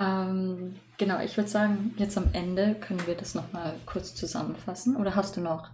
Ähm, 0.00 0.76
genau, 0.96 1.20
ich 1.20 1.36
würde 1.36 1.50
sagen, 1.50 1.92
jetzt 1.98 2.16
am 2.16 2.28
Ende 2.34 2.76
können 2.76 3.04
wir 3.08 3.16
das 3.16 3.34
nochmal 3.34 3.74
kurz 3.84 4.14
zusammenfassen. 4.14 4.94
Oder 4.94 5.16
hast 5.16 5.36
du 5.36 5.40
noch 5.40 5.70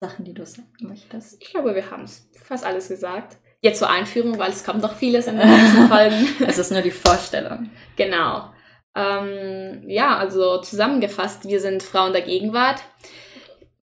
Sachen, 0.00 0.24
die 0.24 0.32
du 0.32 0.46
sagen 0.46 0.68
möchtest? 0.80 1.42
Ich 1.42 1.50
glaube, 1.50 1.74
wir 1.74 1.90
haben 1.90 2.04
es 2.04 2.30
fast 2.42 2.64
alles 2.64 2.88
gesagt. 2.88 3.36
Jetzt 3.60 3.78
zur 3.78 3.90
Einführung, 3.90 4.38
weil 4.38 4.50
es 4.50 4.64
kommt 4.64 4.82
noch 4.82 4.94
vieles 4.94 5.26
in 5.26 5.38
den 5.38 5.48
nächsten 5.48 5.88
Folgen. 5.88 6.28
Es 6.46 6.58
ist 6.58 6.70
nur 6.70 6.82
die 6.82 6.90
Vorstellung. 6.90 7.70
Genau. 7.96 8.50
Ähm, 8.94 9.82
ja, 9.88 10.16
also 10.16 10.60
zusammengefasst, 10.60 11.46
wir 11.46 11.60
sind 11.60 11.82
Frauen 11.82 12.12
der 12.12 12.22
Gegenwart. 12.22 12.82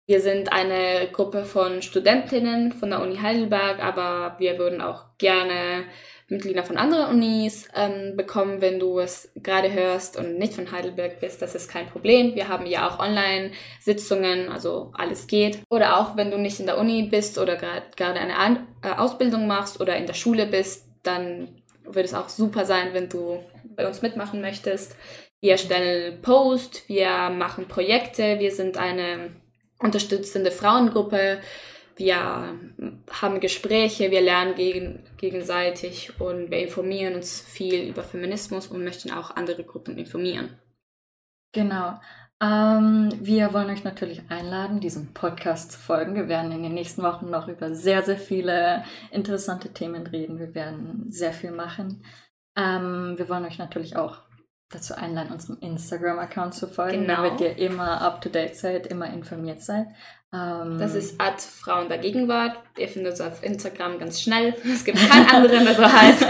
Wir 0.07 0.21
sind 0.21 0.53
eine 0.53 1.09
Gruppe 1.11 1.43
von 1.43 1.81
Studentinnen 1.81 2.71
von 2.71 2.89
der 2.89 3.01
Uni 3.01 3.17
Heidelberg, 3.17 3.83
aber 3.83 4.35
wir 4.39 4.57
würden 4.57 4.81
auch 4.81 5.03
gerne 5.17 5.83
Mitglieder 6.29 6.63
von 6.63 6.77
anderen 6.77 7.15
Unis 7.15 7.69
ähm, 7.73 8.17
bekommen, 8.17 8.59
wenn 8.59 8.79
du 8.79 8.99
es 8.99 9.31
gerade 9.35 9.71
hörst 9.71 10.17
und 10.17 10.37
nicht 10.37 10.53
von 10.53 10.71
Heidelberg 10.71 11.21
bist. 11.21 11.41
Das 11.41 11.55
ist 11.55 11.69
kein 11.69 11.87
Problem. 11.87 12.35
Wir 12.35 12.49
haben 12.49 12.65
ja 12.65 12.89
auch 12.89 12.99
Online-Sitzungen, 12.99 14.49
also 14.49 14.91
alles 14.93 15.27
geht. 15.27 15.59
Oder 15.69 15.97
auch 15.97 16.17
wenn 16.17 16.29
du 16.29 16.37
nicht 16.37 16.59
in 16.59 16.65
der 16.65 16.77
Uni 16.77 17.03
bist 17.03 17.37
oder 17.37 17.55
gerade 17.55 18.19
eine 18.19 18.35
An 18.35 18.67
äh, 18.83 18.89
Ausbildung 18.89 19.47
machst 19.47 19.79
oder 19.79 19.95
in 19.95 20.05
der 20.05 20.15
Schule 20.15 20.45
bist, 20.47 20.85
dann 21.03 21.61
würde 21.83 22.03
es 22.03 22.13
auch 22.13 22.27
super 22.27 22.65
sein, 22.65 22.89
wenn 22.91 23.07
du 23.07 23.39
bei 23.75 23.87
uns 23.87 24.01
mitmachen 24.01 24.41
möchtest. 24.41 24.97
Wir 25.39 25.53
erstellen 25.53 26.21
Post, 26.21 26.89
wir 26.89 27.29
machen 27.29 27.69
Projekte, 27.69 28.39
wir 28.39 28.51
sind 28.51 28.77
eine 28.77 29.29
unterstützende 29.79 30.51
Frauengruppe, 30.51 31.39
wir 31.97 32.59
haben 33.11 33.39
Gespräche, 33.39 34.11
wir 34.11 34.21
lernen 34.21 34.55
gegen, 34.55 35.03
gegenseitig 35.17 36.19
und 36.19 36.51
wir 36.51 36.59
informieren 36.59 37.15
uns 37.15 37.41
viel 37.41 37.89
über 37.89 38.03
Feminismus 38.03 38.67
und 38.67 38.83
möchten 38.83 39.11
auch 39.11 39.35
andere 39.35 39.63
Gruppen 39.63 39.97
informieren. 39.97 40.57
Genau. 41.53 41.99
Ähm, 42.39 43.09
wir 43.19 43.51
wollen 43.53 43.71
euch 43.71 43.83
natürlich 43.83 44.21
einladen, 44.29 44.79
diesem 44.79 45.13
Podcast 45.13 45.71
zu 45.71 45.79
folgen. 45.79 46.13
Wir 46.13 46.27
werden 46.27 46.51
in 46.51 46.61
den 46.61 46.75
nächsten 46.75 47.01
Wochen 47.01 47.31
noch 47.31 47.47
über 47.47 47.73
sehr, 47.73 48.03
sehr 48.03 48.17
viele 48.17 48.83
interessante 49.09 49.73
Themen 49.73 50.05
reden. 50.05 50.37
Wir 50.37 50.53
werden 50.53 51.05
sehr 51.09 51.33
viel 51.33 51.51
machen. 51.51 52.03
Ähm, 52.55 53.15
wir 53.17 53.27
wollen 53.27 53.45
euch 53.45 53.57
natürlich 53.57 53.95
auch 53.95 54.26
dazu 54.69 54.95
einladen, 54.95 55.31
unserem 55.31 55.59
Instagram-Account 55.61 56.53
zu 56.53 56.67
folgen, 56.67 57.01
Genau. 57.01 57.23
damit 57.23 57.39
ihr 57.39 57.57
immer 57.57 58.01
up-to-date 58.01 58.55
seid, 58.55 58.87
immer 58.87 59.11
informiert 59.11 59.61
seid. 59.61 59.87
Ähm, 60.33 60.77
Das 60.77 60.93
ist 60.93 61.21
at 61.21 61.39
Frauen 61.39 61.87
der 61.87 61.99
Gegenwart. 61.99 62.57
Ihr 62.77 62.89
findet 62.89 63.13
es 63.13 63.21
auf 63.21 63.43
Instagram 63.43 63.97
ganz 63.97 64.21
schnell. 64.21 64.55
Es 64.65 64.83
gibt 64.83 64.97
keinen 64.97 65.25
anderen, 65.27 65.63
der 65.63 65.73
so 65.75 65.83
heißt. 65.85 66.25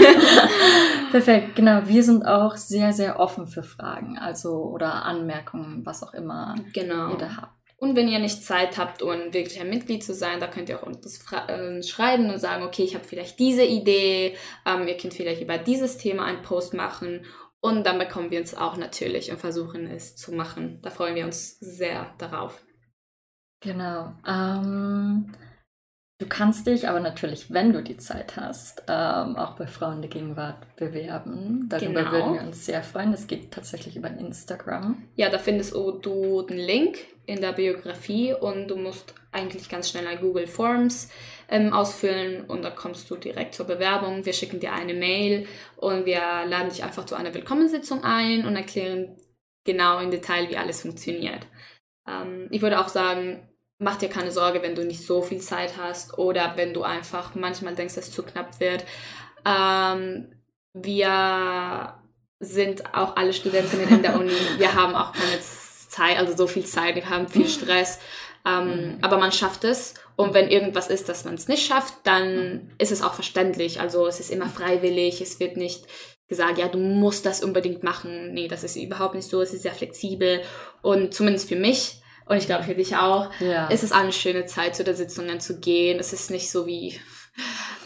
Perfekt, 1.11 1.55
genau. 1.55 1.81
Wir 1.85 2.03
sind 2.03 2.25
auch 2.25 2.55
sehr, 2.57 2.93
sehr 2.93 3.19
offen 3.19 3.47
für 3.47 3.63
Fragen, 3.63 4.17
also 4.19 4.65
oder 4.65 5.05
Anmerkungen, 5.05 5.83
was 5.85 6.03
auch 6.03 6.13
immer 6.13 6.55
genau. 6.73 7.11
ihr 7.11 7.17
da 7.17 7.37
habt. 7.37 7.53
Und 7.79 7.95
wenn 7.95 8.07
ihr 8.07 8.17
nicht 8.17 8.43
Zeit 8.43 8.77
habt, 8.79 9.03
um 9.03 9.11
wirklich 9.33 9.59
ein 9.59 9.69
Mitglied 9.69 10.03
zu 10.03 10.13
sein, 10.15 10.39
da 10.39 10.47
könnt 10.47 10.67
ihr 10.69 10.79
auch 10.81 10.87
uns 10.87 11.23
äh, 11.31 11.83
schreiben 11.83 12.29
und 12.29 12.39
sagen, 12.39 12.63
okay, 12.63 12.83
ich 12.83 12.95
habe 12.95 13.05
vielleicht 13.05 13.37
diese 13.37 13.63
Idee, 13.63 14.35
ähm, 14.65 14.87
ihr 14.87 14.97
könnt 14.97 15.13
vielleicht 15.13 15.41
über 15.43 15.59
dieses 15.59 15.97
Thema 15.97 16.25
einen 16.25 16.41
Post 16.41 16.73
machen 16.73 17.21
und 17.59 17.85
dann 17.85 17.99
bekommen 17.99 18.31
wir 18.31 18.39
uns 18.39 18.55
auch 18.55 18.77
natürlich 18.77 19.31
und 19.31 19.39
versuchen 19.39 19.87
es 19.87 20.15
zu 20.15 20.31
machen. 20.33 20.79
Da 20.81 20.89
freuen 20.89 21.15
wir 21.15 21.25
uns 21.25 21.59
sehr 21.59 22.13
darauf. 22.17 22.61
Genau. 23.59 24.13
Ähm, 24.27 25.33
du 26.19 26.27
kannst 26.27 26.65
dich 26.67 26.87
aber 26.87 26.99
natürlich, 26.99 27.51
wenn 27.53 27.73
du 27.73 27.81
die 27.83 27.97
Zeit 27.97 28.35
hast, 28.37 28.83
ähm, 28.87 29.35
auch 29.35 29.55
bei 29.55 29.67
Frauen 29.67 30.01
der 30.01 30.09
Gegenwart 30.09 30.75
bewerben. 30.75 31.67
Darüber 31.69 32.01
Genau. 32.01 32.11
würden 32.11 32.33
wir 32.33 32.41
uns 32.41 32.65
sehr 32.65 32.83
freuen. 32.83 33.11
Das 33.11 33.27
geht 33.27 33.51
tatsächlich 33.51 33.95
über 33.95 34.09
Instagram. 34.09 35.03
Ja, 35.15 35.29
da 35.29 35.37
findest 35.37 35.73
du 35.75 36.41
den 36.41 36.57
Link 36.57 36.97
in 37.25 37.41
der 37.41 37.53
Biografie 37.53 38.33
und 38.33 38.69
du 38.69 38.77
musst 38.77 39.13
eigentlich 39.31 39.69
ganz 39.69 39.89
schnell 39.89 40.07
ein 40.07 40.19
Google 40.19 40.47
Forms 40.47 41.09
ähm, 41.49 41.71
ausfüllen 41.73 42.45
und 42.45 42.63
da 42.63 42.71
kommst 42.71 43.09
du 43.11 43.15
direkt 43.15 43.53
zur 43.53 43.67
Bewerbung. 43.67 44.25
Wir 44.25 44.33
schicken 44.33 44.59
dir 44.59 44.73
eine 44.73 44.93
Mail 44.93 45.45
und 45.75 46.05
wir 46.05 46.19
laden 46.45 46.69
dich 46.69 46.83
einfach 46.83 47.05
zu 47.05 47.15
einer 47.15 47.33
Willkommenssitzung 47.33 48.03
ein 48.03 48.45
und 48.45 48.55
erklären 48.55 49.17
genau 49.65 49.99
im 49.99 50.09
Detail, 50.11 50.49
wie 50.49 50.57
alles 50.57 50.81
funktioniert. 50.81 51.45
Ähm, 52.07 52.47
ich 52.49 52.61
würde 52.61 52.79
auch 52.79 52.87
sagen, 52.87 53.46
mach 53.79 53.97
dir 53.97 54.09
keine 54.09 54.31
Sorge, 54.31 54.61
wenn 54.61 54.75
du 54.75 54.83
nicht 54.83 55.05
so 55.05 55.21
viel 55.21 55.39
Zeit 55.39 55.73
hast 55.77 56.17
oder 56.17 56.53
wenn 56.55 56.73
du 56.73 56.83
einfach 56.83 57.35
manchmal 57.35 57.75
denkst, 57.75 57.95
dass 57.95 58.07
es 58.07 58.13
zu 58.13 58.23
knapp 58.23 58.59
wird. 58.59 58.83
Ähm, 59.45 60.29
wir 60.73 61.93
sind 62.39 62.93
auch 62.93 63.15
alle 63.15 63.33
Studentinnen 63.33 63.89
in 63.89 64.01
der 64.01 64.19
Uni. 64.19 64.31
Wir 64.57 64.75
haben 64.75 64.95
auch 64.95 65.11
keine 65.11 65.39
Zeit, 65.41 66.17
also 66.17 66.35
so 66.35 66.45
viel 66.45 66.65
Zeit, 66.65 66.95
wir 66.95 67.09
haben 67.09 67.27
viel 67.27 67.47
Stress. 67.47 67.99
Ähm, 68.45 68.67
Mhm. 68.67 68.97
Aber 69.01 69.17
man 69.17 69.31
schafft 69.31 69.63
es. 69.63 69.95
Und 70.15 70.33
wenn 70.33 70.49
irgendwas 70.49 70.89
ist, 70.89 71.09
dass 71.09 71.25
man 71.25 71.35
es 71.35 71.47
nicht 71.47 71.65
schafft, 71.67 71.93
dann 72.03 72.71
ist 72.77 72.91
es 72.91 73.01
auch 73.01 73.13
verständlich. 73.13 73.79
Also 73.81 74.07
es 74.07 74.19
ist 74.19 74.31
immer 74.31 74.49
freiwillig. 74.49 75.21
Es 75.21 75.39
wird 75.39 75.57
nicht 75.57 75.85
gesagt, 76.27 76.57
ja, 76.57 76.67
du 76.67 76.77
musst 76.77 77.25
das 77.25 77.43
unbedingt 77.43 77.83
machen. 77.83 78.33
Nee, 78.33 78.47
das 78.47 78.63
ist 78.63 78.75
überhaupt 78.75 79.15
nicht 79.15 79.29
so. 79.29 79.41
Es 79.41 79.53
ist 79.53 79.63
sehr 79.63 79.73
flexibel. 79.73 80.41
Und 80.81 81.13
zumindest 81.13 81.47
für 81.49 81.55
mich, 81.55 82.01
und 82.29 82.37
ich 82.37 82.45
glaube 82.45 82.63
für 82.63 82.75
dich 82.75 82.95
auch, 82.95 83.29
Ja. 83.39 83.67
ist 83.67 83.83
es 83.83 83.91
eine 83.91 84.11
schöne 84.11 84.45
Zeit, 84.45 84.75
zu 84.75 84.83
der 84.83 84.95
Sitzungen 84.95 85.39
zu 85.39 85.59
gehen. 85.59 85.99
Es 85.99 86.13
ist 86.13 86.29
nicht 86.31 86.51
so 86.51 86.65
wie 86.65 86.99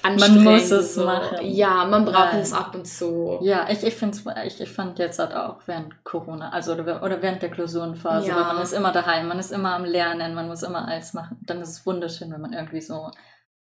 anstrengend. 0.03 0.43
muss 0.43 0.71
es 0.71 0.95
so. 0.95 1.05
machen. 1.05 1.37
Ja, 1.41 1.85
man 1.85 2.05
braucht 2.05 2.33
Nein. 2.33 2.41
es 2.41 2.53
ab 2.53 2.73
und 2.73 2.85
zu. 2.87 3.39
Ja, 3.41 3.67
ich, 3.69 3.83
ich, 3.83 3.95
find's, 3.95 4.23
ich, 4.45 4.59
ich 4.61 4.69
fand 4.69 4.97
jetzt 4.99 5.19
halt 5.19 5.33
auch 5.33 5.57
während 5.65 6.03
Corona, 6.03 6.49
also 6.51 6.73
oder, 6.73 7.03
oder 7.03 7.21
während 7.21 7.41
der 7.41 7.51
Klausurenphase, 7.51 8.27
Ja. 8.29 8.35
weil 8.37 8.53
man 8.55 8.63
ist 8.63 8.73
immer 8.73 8.91
daheim, 8.91 9.27
man 9.27 9.39
ist 9.39 9.51
immer 9.51 9.75
am 9.75 9.85
Lernen, 9.85 10.33
man 10.35 10.47
muss 10.47 10.63
immer 10.63 10.87
alles 10.87 11.13
machen. 11.13 11.37
Dann 11.41 11.61
ist 11.61 11.69
es 11.69 11.85
wunderschön, 11.85 12.31
wenn 12.31 12.41
man 12.41 12.53
irgendwie 12.53 12.81
so 12.81 13.11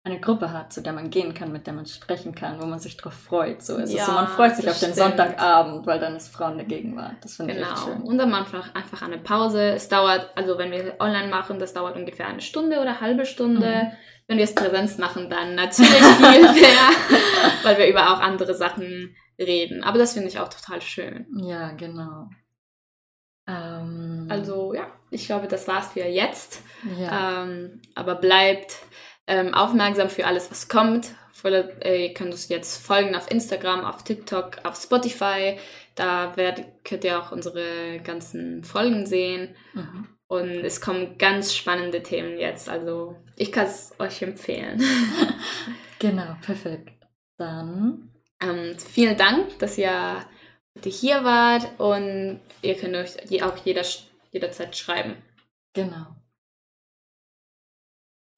eine 0.04 0.20
Gruppe 0.20 0.52
hat, 0.52 0.72
zu 0.72 0.80
der 0.80 0.92
man 0.94 1.10
gehen 1.10 1.34
kann, 1.34 1.52
mit 1.52 1.66
der 1.66 1.74
man 1.74 1.84
sprechen 1.84 2.34
kann, 2.34 2.62
wo 2.62 2.66
man 2.66 2.78
sich 2.78 2.96
drauf 2.96 3.12
freut. 3.12 3.62
So 3.62 3.74
es 3.76 3.90
ist 3.90 3.92
so, 3.92 3.96
Ja, 3.98 4.14
man 4.14 4.28
freut 4.28 4.56
sich 4.56 4.68
auf 4.68 4.78
den 4.78 4.92
stimmt. 4.92 4.96
Sonntagabend, 5.18 5.86
weil 5.86 5.98
dann 6.00 6.16
ist 6.16 6.28
Frauen 6.28 6.56
der 6.56 6.66
Gegenwart. 6.66 7.16
Das 7.20 7.36
finde 7.36 7.54
ich 7.54 7.60
echt 7.60 7.68
Genau. 7.68 7.84
schön. 7.84 8.02
Und 8.02 8.16
dann 8.16 8.32
einfach, 8.32 8.74
einfach 8.74 9.02
eine 9.02 9.18
Pause. 9.18 9.72
Es 9.72 9.88
dauert, 9.88 10.30
also 10.34 10.56
wenn 10.56 10.70
wir 10.70 10.96
online 10.98 11.28
machen, 11.28 11.58
das 11.58 11.74
dauert 11.74 11.96
ungefähr 11.96 12.26
eine 12.26 12.40
Stunde 12.40 12.76
oder 12.80 12.90
eine 12.90 13.00
halbe 13.02 13.26
Stunde. 13.26 13.66
Mhm. 13.84 13.92
Wenn 14.28 14.36
wir 14.38 14.44
es 14.44 14.54
Präsenz 14.54 14.96
machen, 14.98 15.28
dann 15.28 15.54
natürlich 15.54 15.90
viel 15.90 16.42
mehr, 16.52 16.90
weil 17.62 17.76
wir 17.78 17.88
über 17.88 18.12
auch 18.12 18.20
andere 18.20 18.54
Sachen 18.54 19.14
reden. 19.38 19.82
Aber 19.84 19.98
das 19.98 20.14
finde 20.14 20.28
ich 20.28 20.38
auch 20.38 20.48
total 20.48 20.80
schön. 20.80 21.26
Ja, 21.42 21.72
genau. 21.72 22.28
Ähm, 23.46 24.26
Also 24.30 24.74
ja, 24.74 24.86
ich 25.10 25.26
glaube, 25.26 25.48
das 25.48 25.66
war's 25.68 25.92
für 25.92 26.04
jetzt. 26.06 26.62
ja. 26.98 27.42
Ähm, 27.44 27.80
aber 27.94 28.14
bleibt 28.16 28.76
ähm, 29.28 29.54
aufmerksam 29.54 30.08
für 30.08 30.26
alles, 30.26 30.50
was 30.50 30.68
kommt. 30.68 31.10
Äh, 31.44 32.08
Ihr 32.08 32.14
könnt 32.14 32.32
uns 32.32 32.48
jetzt 32.48 32.84
folgen 32.84 33.14
auf 33.14 33.30
Instagram, 33.30 33.84
auf 33.84 34.02
TikTok, 34.02 34.58
auf 34.64 34.74
Spotify. 34.76 35.56
Da 35.94 36.36
werdet, 36.36 36.66
könnt 36.84 37.04
ihr 37.04 37.18
auch 37.20 37.30
unsere 37.30 38.00
ganzen 38.02 38.64
Folgen 38.64 39.06
sehen. 39.06 39.54
Mhm. 39.74 40.08
Und 40.26 40.50
es 40.64 40.80
kommen 40.80 41.16
ganz 41.16 41.54
spannende 41.54 42.02
Themen 42.02 42.38
jetzt. 42.38 42.68
Also 42.68 43.16
ich 43.36 43.52
kann 43.52 43.66
es 43.66 43.92
euch 43.98 44.22
empfehlen. 44.22 44.82
Genau, 46.00 46.36
perfekt. 46.42 46.92
Dann 47.38 48.12
Ähm, 48.40 48.78
vielen 48.78 49.16
Dank, 49.16 49.58
dass 49.58 49.76
ihr 49.78 50.24
heute 50.76 50.88
hier 50.88 51.24
wart 51.24 51.68
und 51.80 52.38
ihr 52.62 52.76
könnt 52.76 52.94
euch 52.94 53.42
auch 53.42 53.56
jeder, 53.64 53.82
jederzeit 54.30 54.76
schreiben. 54.76 55.16
genau. 55.74 56.06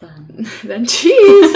Dann 0.00 0.46
Dann 0.62 0.84
tschüss! 0.86 1.52